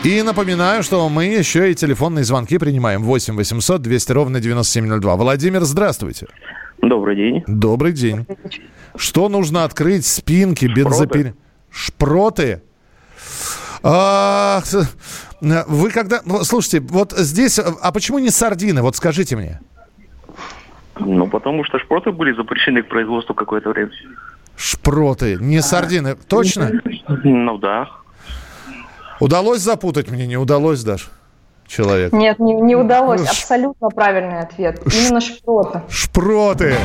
И 0.03 0.21
напоминаю, 0.21 0.83
что 0.83 1.09
мы 1.09 1.25
еще 1.25 1.71
и 1.71 1.75
телефонные 1.75 2.25
звонки 2.25 2.57
принимаем. 2.57 3.03
8 3.03 3.35
800 3.35 3.81
200 3.81 4.11
ровно 4.11 4.39
9702. 4.39 5.15
Владимир, 5.15 5.63
здравствуйте. 5.63 6.27
Добрый 6.81 7.15
день. 7.15 7.43
Добрый 7.47 7.93
день. 7.93 8.27
Что 8.95 9.29
нужно 9.29 9.63
открыть? 9.63 10.05
Спинки, 10.05 10.65
бензопиль... 10.65 11.33
Шпроты? 11.71 12.61
С- 13.89 14.89
вы 15.41 15.89
когда... 15.91 16.21
ну, 16.25 16.43
Слушайте, 16.43 16.79
вот 16.79 17.11
здесь... 17.11 17.59
А 17.59 17.91
почему 17.91 18.19
не 18.19 18.29
сардины? 18.29 18.81
Вот 18.81 18.95
скажите 18.95 19.35
мне. 19.35 19.59
Ну, 20.99 21.27
потому 21.27 21.63
что 21.65 21.77
шпроты 21.79 22.11
были 22.11 22.33
запрещены 22.35 22.81
к 22.81 22.87
производству 22.89 23.35
какое-то 23.35 23.69
время. 23.69 23.91
Шпроты, 24.57 25.37
не 25.39 25.61
сардины. 25.61 26.15
Точно? 26.15 26.71
Ну 27.23 27.57
да. 27.57 27.89
Удалось 29.19 29.59
запутать 29.61 30.09
мне? 30.09 30.25
Не 30.25 30.37
удалось, 30.37 30.83
Даш? 30.83 31.09
Человек. 31.67 32.13
Нет, 32.13 32.39
не, 32.39 32.53
не 32.53 32.75
удалось. 32.75 33.21
Ш- 33.23 33.29
Абсолютно 33.31 33.89
правильный 33.89 34.39
ответ. 34.39 34.81
Именно 34.85 35.19
шпроты. 35.19 35.81
Шпроты. 35.89 36.75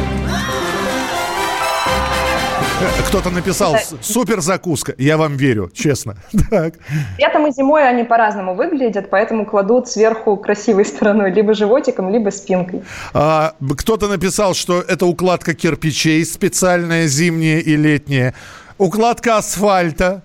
Кто-то 3.09 3.31
написал 3.31 3.75
Это- 3.75 3.85
«С- 3.85 4.13
супер 4.13 4.41
закуска. 4.41 4.95
Я 4.99 5.17
вам 5.17 5.37
верю, 5.37 5.71
честно. 5.73 6.17
Так. 6.51 6.75
Летом 7.19 7.47
и 7.47 7.53
зимой 7.53 7.89
они 7.89 8.05
по-разному 8.05 8.55
выглядят, 8.55 9.11
поэтому 9.11 9.47
кладут 9.47 9.89
сверху 9.89 10.37
красивой 10.37 10.85
стороной, 10.85 11.31
либо 11.33 11.55
животиком, 11.55 12.11
либо 12.11 12.31
спинкой. 12.31 12.83
А, 13.15 13.55
кто-то 13.77 14.09
написал, 14.09 14.55
что 14.55 14.81
это 14.81 15.07
укладка 15.07 15.55
кирпичей 15.55 16.25
специальная, 16.25 17.07
зимняя 17.07 17.59
и 17.61 17.77
летняя. 17.77 18.35
укладка 18.79 19.37
асфальта. 19.37 20.23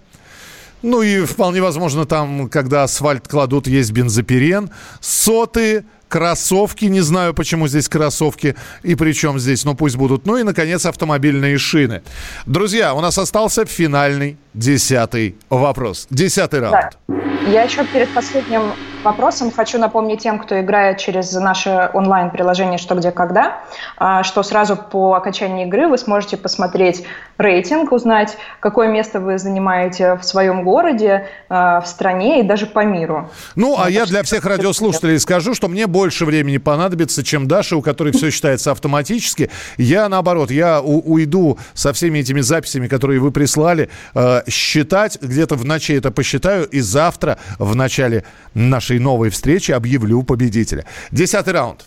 Ну 0.81 1.01
и 1.01 1.25
вполне 1.25 1.61
возможно 1.61 2.05
там, 2.05 2.47
когда 2.49 2.83
асфальт 2.83 3.27
кладут, 3.27 3.67
есть 3.67 3.91
бензопирен. 3.91 4.69
Соты, 5.01 5.83
кроссовки, 6.07 6.85
не 6.85 7.01
знаю, 7.01 7.33
почему 7.33 7.67
здесь 7.67 7.89
кроссовки 7.89 8.55
и 8.83 8.95
причем 8.95 9.39
здесь, 9.39 9.65
но 9.65 9.75
пусть 9.75 9.95
будут. 9.95 10.25
Ну 10.25 10.37
и, 10.37 10.43
наконец, 10.43 10.85
автомобильные 10.85 11.57
шины. 11.57 12.01
Друзья, 12.45 12.93
у 12.93 13.01
нас 13.01 13.17
остался 13.17 13.65
финальный 13.65 14.37
десятый 14.55 15.35
вопрос. 15.49 16.07
Десятый 16.09 16.61
раунд. 16.61 16.97
Да. 17.07 17.15
Я 17.47 17.63
еще 17.63 17.85
перед 17.85 18.09
последним 18.13 18.73
вопросом 19.03 19.51
хочу 19.51 19.77
напомнить 19.77 20.21
тем, 20.21 20.39
кто 20.39 20.59
играет 20.59 20.97
через 20.97 21.31
наше 21.33 21.91
онлайн-приложение 21.93 22.79
«Что, 22.79 22.95
где, 22.95 23.11
когда», 23.11 23.61
а, 23.97 24.23
что 24.23 24.41
сразу 24.43 24.75
по 24.75 25.13
окончании 25.13 25.67
игры 25.67 25.87
вы 25.87 25.97
сможете 25.97 26.37
посмотреть 26.37 27.03
рейтинг, 27.37 27.91
узнать, 27.91 28.37
какое 28.59 28.87
место 28.87 29.19
вы 29.19 29.37
занимаете 29.37 30.15
в 30.15 30.23
своем 30.23 30.63
городе, 30.63 31.27
а, 31.49 31.81
в 31.81 31.87
стране 31.87 32.39
и 32.39 32.43
даже 32.43 32.65
по 32.65 32.83
миру. 32.83 33.29
Ну, 33.55 33.75
а 33.77 33.89
я 33.89 34.05
для 34.05 34.23
всех 34.23 34.45
радиослушателей 34.45 35.19
скажу, 35.19 35.53
что 35.53 35.67
мне 35.67 35.85
больше 35.85 36.25
времени 36.25 36.57
понадобится, 36.57 37.23
чем 37.23 37.47
Даша, 37.47 37.77
у 37.77 37.81
которой 37.81 38.11
все 38.11 38.31
считается 38.31 38.71
автоматически. 38.71 39.51
Я, 39.77 40.09
наоборот, 40.09 40.49
я 40.49 40.81
уйду 40.81 41.59
со 41.73 41.93
всеми 41.93 42.19
этими 42.19 42.41
записями, 42.41 42.87
которые 42.87 43.19
вы 43.19 43.31
прислали, 43.31 43.89
а, 44.15 44.43
считать, 44.47 45.21
где-то 45.21 45.55
в 45.55 45.65
ночи 45.65 45.93
это 45.93 46.11
посчитаю, 46.11 46.67
и 46.67 46.79
завтра 46.79 47.37
в 47.59 47.75
начале 47.75 48.23
нашей 48.53 48.99
новой 48.99 49.29
встречи 49.29 49.71
объявлю 49.71 50.23
победителя. 50.23 50.85
Десятый 51.11 51.53
раунд. 51.53 51.85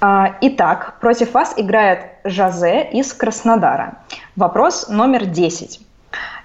А, 0.00 0.36
итак, 0.40 1.00
против 1.00 1.34
вас 1.34 1.54
играет 1.56 2.00
Жазе 2.22 2.88
из 2.92 3.12
Краснодара. 3.12 3.98
Вопрос 4.36 4.88
номер 4.88 5.26
10. 5.26 5.80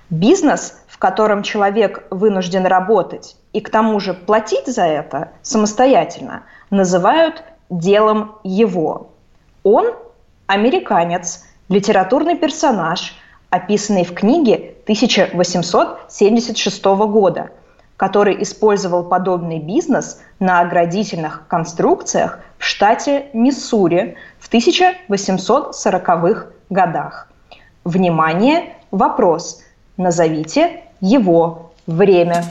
Бизнес, 0.09 0.81
в 0.87 0.97
котором 0.97 1.43
человек 1.43 2.03
вынужден 2.09 2.65
работать 2.65 3.35
и 3.51 3.61
к 3.61 3.69
тому 3.69 3.99
же 3.99 4.15
платить 4.15 4.65
за 4.67 4.83
это 4.83 5.31
самостоятельно, 5.43 6.43
называют 6.71 7.43
делом 7.69 8.35
его. 8.43 9.11
Он 9.61 9.93
американец, 10.47 11.45
литературный 11.69 12.35
персонаж, 12.35 13.15
описанный 13.53 14.03
в 14.03 14.13
книге 14.15 14.73
1876 14.85 16.83
года, 16.85 17.51
который 17.97 18.41
использовал 18.41 19.03
подобный 19.03 19.59
бизнес 19.59 20.19
на 20.39 20.61
оградительных 20.61 21.47
конструкциях 21.47 22.39
в 22.57 22.65
штате 22.65 23.27
Миссури 23.33 24.17
в 24.39 24.51
1840-х 24.51 26.47
годах. 26.71 27.27
Внимание, 27.83 28.75
вопрос. 28.89 29.61
Назовите 29.97 30.81
его 30.99 31.73
время. 31.85 32.43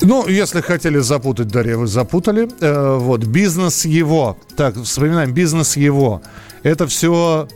Ну, 0.00 0.28
если 0.28 0.60
хотели 0.60 1.00
запутать, 1.00 1.48
Дарья, 1.48 1.76
вы 1.76 1.88
запутали. 1.88 2.48
Э, 2.60 2.98
вот, 2.98 3.24
бизнес 3.24 3.84
его. 3.84 4.36
Так, 4.56 4.76
вспоминаем, 4.76 5.34
бизнес 5.34 5.76
его. 5.76 6.22
Это 6.62 6.86
все 6.86 7.48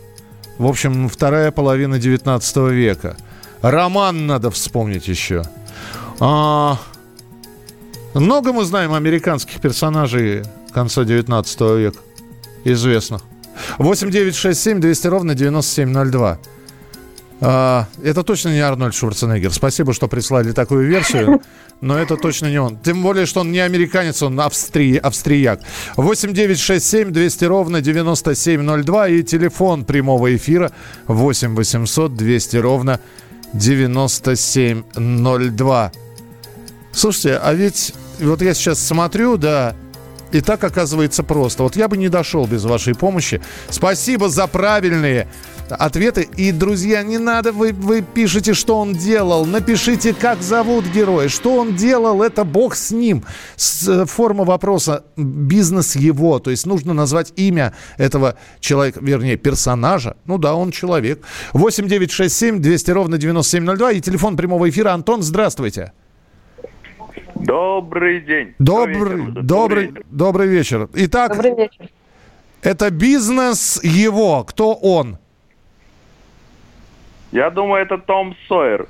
в 0.58 0.66
общем, 0.66 1.08
вторая 1.08 1.50
половина 1.50 1.98
19 1.98 2.56
века. 2.72 3.16
Роман 3.62 4.26
надо 4.26 4.50
вспомнить 4.50 5.08
еще. 5.08 5.42
А, 6.20 6.78
много 8.14 8.52
мы 8.52 8.64
знаем 8.64 8.92
американских 8.92 9.60
персонажей 9.60 10.44
конца 10.72 11.04
19 11.04 11.60
века. 11.78 11.98
Известных. 12.64 13.22
8 13.78 14.10
9 14.10 14.34
6 14.34 14.60
7 14.60 14.80
200 14.80 15.06
ровно 15.08 15.34
9702. 15.34 16.38
А, 17.40 17.86
это 18.02 18.22
точно 18.22 18.50
не 18.50 18.60
Арнольд 18.60 18.94
Шварценеггер. 18.94 19.52
Спасибо, 19.52 19.92
что 19.92 20.06
прислали 20.08 20.52
такую 20.52 20.86
версию. 20.86 21.42
Но 21.80 21.98
это 21.98 22.16
точно 22.16 22.46
не 22.46 22.58
он. 22.58 22.78
Тем 22.78 23.02
более, 23.02 23.26
что 23.26 23.40
он 23.40 23.50
не 23.52 23.58
американец, 23.58 24.22
он 24.22 24.40
австри... 24.40 24.96
австрияк. 24.96 25.60
8 25.96 26.32
9 26.32 26.58
6 26.58 26.86
7 26.86 27.10
200 27.10 27.44
ровно 27.44 27.80
9702 27.80 29.08
и 29.08 29.22
телефон 29.22 29.84
прямого 29.84 30.34
эфира 30.34 30.72
8 31.08 31.54
800 31.54 32.14
200 32.14 32.56
ровно 32.56 33.00
9702. 33.52 35.92
Слушайте, 36.92 37.40
а 37.42 37.52
ведь 37.52 37.92
вот 38.20 38.40
я 38.40 38.54
сейчас 38.54 38.78
смотрю, 38.78 39.36
да, 39.36 39.74
и 40.34 40.40
так 40.40 40.62
оказывается 40.64 41.22
просто. 41.22 41.62
Вот 41.62 41.76
я 41.76 41.88
бы 41.88 41.96
не 41.96 42.08
дошел 42.08 42.46
без 42.46 42.64
вашей 42.64 42.94
помощи. 42.94 43.40
Спасибо 43.70 44.28
за 44.28 44.46
правильные 44.46 45.28
ответы. 45.68 46.28
И, 46.36 46.52
друзья, 46.52 47.02
не 47.02 47.18
надо, 47.18 47.52
вы, 47.52 47.72
вы 47.72 48.02
пишете, 48.02 48.54
что 48.54 48.78
он 48.78 48.94
делал. 48.94 49.46
Напишите, 49.46 50.14
как 50.14 50.42
зовут 50.42 50.84
героя. 50.86 51.28
Что 51.28 51.56
он 51.56 51.76
делал, 51.76 52.22
это 52.22 52.44
бог 52.44 52.74
с 52.74 52.90
ним. 52.90 53.24
С, 53.56 53.88
э, 53.88 54.06
форма 54.06 54.44
вопроса 54.44 55.04
бизнес 55.16 55.96
его. 55.96 56.38
То 56.38 56.50
есть 56.50 56.66
нужно 56.66 56.92
назвать 56.92 57.32
имя 57.36 57.74
этого 57.96 58.36
человека, 58.60 59.00
вернее, 59.02 59.36
персонажа. 59.36 60.16
Ну 60.26 60.38
да, 60.38 60.54
он 60.54 60.70
человек. 60.70 61.22
8 61.52 61.88
9 61.88 62.10
6 62.10 62.34
7 62.34 62.60
200 62.60 62.90
ровно 62.90 63.18
9702 63.18 63.92
и 63.92 64.00
телефон 64.00 64.36
прямого 64.36 64.68
эфира. 64.68 64.92
Антон, 64.92 65.22
здравствуйте. 65.22 65.92
Добрый 67.44 68.20
день. 68.20 68.54
Добрый, 68.58 68.96
добрый, 68.96 69.42
добрый, 69.42 69.94
добрый 70.10 70.48
вечер. 70.48 70.88
Итак, 70.94 71.36
добрый 71.36 71.54
вечер. 71.54 71.90
это 72.62 72.90
бизнес 72.90 73.80
его. 73.82 74.44
Кто 74.44 74.72
он? 74.72 75.18
Я 77.32 77.50
думаю, 77.50 77.82
это 77.82 77.98
Том 77.98 78.34
Сойер. 78.48 78.86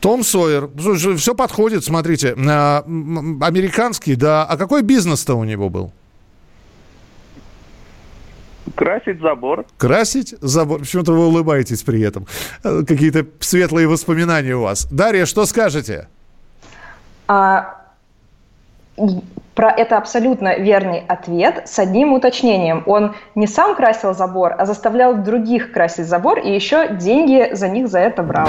Том 0.00 0.24
Сойер. 0.24 0.70
Слушай, 0.80 1.16
все 1.16 1.34
подходит, 1.36 1.84
смотрите. 1.84 2.34
А, 2.36 2.78
американский, 2.80 4.16
да. 4.16 4.44
А 4.44 4.56
какой 4.56 4.82
бизнес-то 4.82 5.34
у 5.34 5.44
него 5.44 5.68
был? 5.68 5.92
Красить 8.74 9.20
забор. 9.20 9.66
Красить 9.76 10.34
забор. 10.40 10.80
Почему-то 10.80 11.12
вы 11.12 11.26
улыбаетесь 11.28 11.82
при 11.82 12.00
этом. 12.00 12.26
Э, 12.64 12.82
какие-то 12.88 13.26
светлые 13.38 13.86
воспоминания 13.86 14.56
у 14.56 14.62
вас. 14.62 14.88
Дарья, 14.90 15.26
что 15.26 15.46
скажете? 15.46 16.08
А, 17.32 17.78
про 19.54 19.70
это 19.70 19.96
абсолютно 19.96 20.58
верный 20.58 21.02
ответ 21.08 21.62
с 21.66 21.78
одним 21.78 22.12
уточнением. 22.12 22.82
Он 22.84 23.14
не 23.34 23.46
сам 23.46 23.74
красил 23.74 24.12
забор, 24.12 24.54
а 24.58 24.66
заставлял 24.66 25.14
других 25.14 25.72
красить 25.72 26.06
забор 26.06 26.40
и 26.40 26.52
еще 26.52 26.94
деньги 26.94 27.54
за 27.54 27.68
них 27.68 27.88
за 27.88 28.00
это 28.00 28.22
брал. 28.22 28.48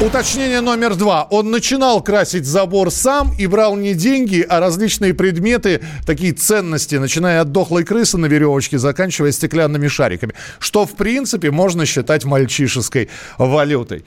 Уточнение 0.00 0.60
номер 0.60 0.94
два. 0.94 1.24
Он 1.24 1.50
начинал 1.50 2.00
красить 2.00 2.46
забор 2.46 2.92
сам 2.92 3.32
и 3.36 3.48
брал 3.48 3.74
не 3.74 3.94
деньги, 3.94 4.46
а 4.48 4.60
различные 4.60 5.12
предметы, 5.12 5.82
такие 6.06 6.32
ценности, 6.32 6.94
начиная 6.94 7.40
от 7.40 7.50
дохлой 7.50 7.82
крысы 7.82 8.16
на 8.16 8.26
веревочке, 8.26 8.78
заканчивая 8.78 9.32
стеклянными 9.32 9.88
шариками. 9.88 10.34
Что, 10.60 10.86
в 10.86 10.92
принципе, 10.92 11.50
можно 11.50 11.84
считать 11.84 12.24
мальчишеской 12.24 13.10
валютой. 13.38 14.04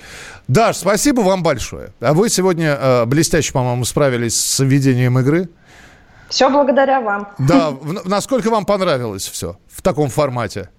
Даш, 0.48 0.78
спасибо 0.78 1.20
вам 1.22 1.44
большое. 1.44 1.89
А 2.00 2.14
вы 2.14 2.30
сегодня 2.30 2.78
э, 2.80 3.06
блестяще, 3.06 3.52
по-моему, 3.52 3.84
справились 3.84 4.39
с 4.39 4.64
ведением 4.64 5.20
игры. 5.20 5.50
Все 6.30 6.50
благодаря 6.50 7.02
вам. 7.02 7.28
Да, 7.38 7.74
насколько 8.06 8.50
вам 8.50 8.66
понравилось 8.66 9.28
все 9.28 9.58
в 9.68 9.82
таком 9.82 10.08
формате? 10.10 10.70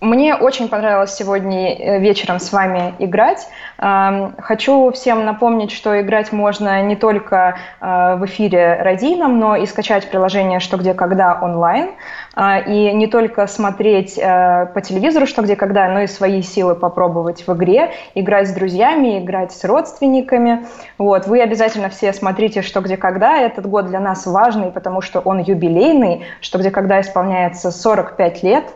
Мне 0.00 0.36
очень 0.36 0.68
понравилось 0.68 1.12
сегодня 1.12 1.74
э, 1.74 1.98
вечером 1.98 2.38
с 2.38 2.52
вами 2.52 2.94
играть. 3.00 3.48
Хочу 3.76 4.92
всем 4.92 5.24
напомнить, 5.24 5.72
что 5.72 6.00
играть 6.00 6.30
можно 6.32 6.82
не 6.82 6.94
только 6.94 7.56
э, 7.80 8.14
в 8.16 8.24
эфире 8.26 8.80
радийном, 8.80 9.40
но 9.40 9.56
и 9.56 9.66
скачать 9.66 10.08
приложение 10.08 10.60
«Что, 10.60 10.76
где, 10.76 10.94
когда» 10.94 11.38
онлайн. 11.40 11.90
А, 12.34 12.60
и 12.60 12.92
не 12.92 13.08
только 13.08 13.48
смотреть 13.48 14.16
э, 14.16 14.66
по 14.72 14.80
телевизору 14.80 15.26
«Что, 15.26 15.42
где, 15.42 15.56
когда», 15.56 15.88
но 15.88 16.02
и 16.02 16.06
свои 16.06 16.42
силы 16.42 16.76
попробовать 16.76 17.46
в 17.48 17.52
игре, 17.54 17.90
играть 18.14 18.48
с 18.48 18.52
друзьями, 18.52 19.18
играть 19.18 19.50
с 19.50 19.64
родственниками. 19.64 20.66
Вот. 20.98 21.26
Вы 21.26 21.40
обязательно 21.40 21.88
все 21.88 22.12
смотрите 22.12 22.62
«Что, 22.62 22.80
где, 22.82 22.96
когда». 22.96 23.38
Этот 23.38 23.66
год 23.66 23.86
для 23.86 23.98
нас 23.98 24.26
важный, 24.26 24.70
потому 24.70 25.00
что 25.00 25.18
он 25.18 25.40
юбилейный. 25.40 26.24
«Что, 26.40 26.58
где, 26.58 26.70
когда» 26.70 27.00
исполняется 27.00 27.72
45 27.72 28.42
лет– 28.44 28.64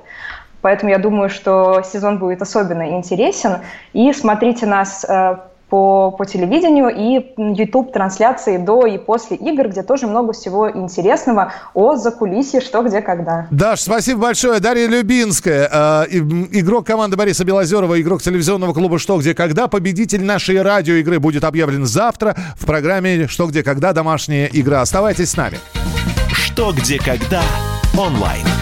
Поэтому 0.62 0.90
я 0.90 0.98
думаю, 0.98 1.28
что 1.28 1.82
сезон 1.82 2.18
будет 2.18 2.40
особенно 2.40 2.96
интересен. 2.96 3.58
И 3.92 4.12
смотрите 4.12 4.64
нас 4.64 5.04
э, 5.06 5.36
по, 5.72 6.10
по 6.10 6.26
телевидению 6.26 6.90
и 6.90 7.32
YouTube-трансляции 7.36 8.58
до 8.58 8.86
и 8.86 8.98
после 8.98 9.38
игр, 9.38 9.68
где 9.68 9.82
тоже 9.82 10.06
много 10.06 10.34
всего 10.34 10.70
интересного 10.70 11.52
о 11.72 11.96
закулисье, 11.96 12.60
что, 12.60 12.82
где, 12.82 13.00
когда. 13.00 13.46
Даш, 13.50 13.80
спасибо 13.80 14.20
большое. 14.20 14.60
Дарья 14.60 14.86
Любинская, 14.86 15.68
э, 15.72 16.04
игрок 16.10 16.86
команды 16.86 17.16
Бориса 17.16 17.44
Белозерова, 17.44 17.98
игрок 18.00 18.22
телевизионного 18.22 18.74
клуба 18.74 18.98
«Что, 18.98 19.18
где, 19.18 19.34
когда». 19.34 19.66
Победитель 19.66 20.22
нашей 20.22 20.60
радиоигры 20.60 21.18
будет 21.18 21.42
объявлен 21.42 21.86
завтра 21.86 22.36
в 22.56 22.66
программе 22.66 23.26
«Что, 23.26 23.46
где, 23.46 23.62
когда. 23.62 23.94
Домашняя 23.94 24.50
игра». 24.52 24.82
Оставайтесь 24.82 25.30
с 25.30 25.36
нами. 25.38 25.58
«Что, 26.32 26.72
где, 26.72 26.98
когда» 26.98 27.40
онлайн. 27.96 28.61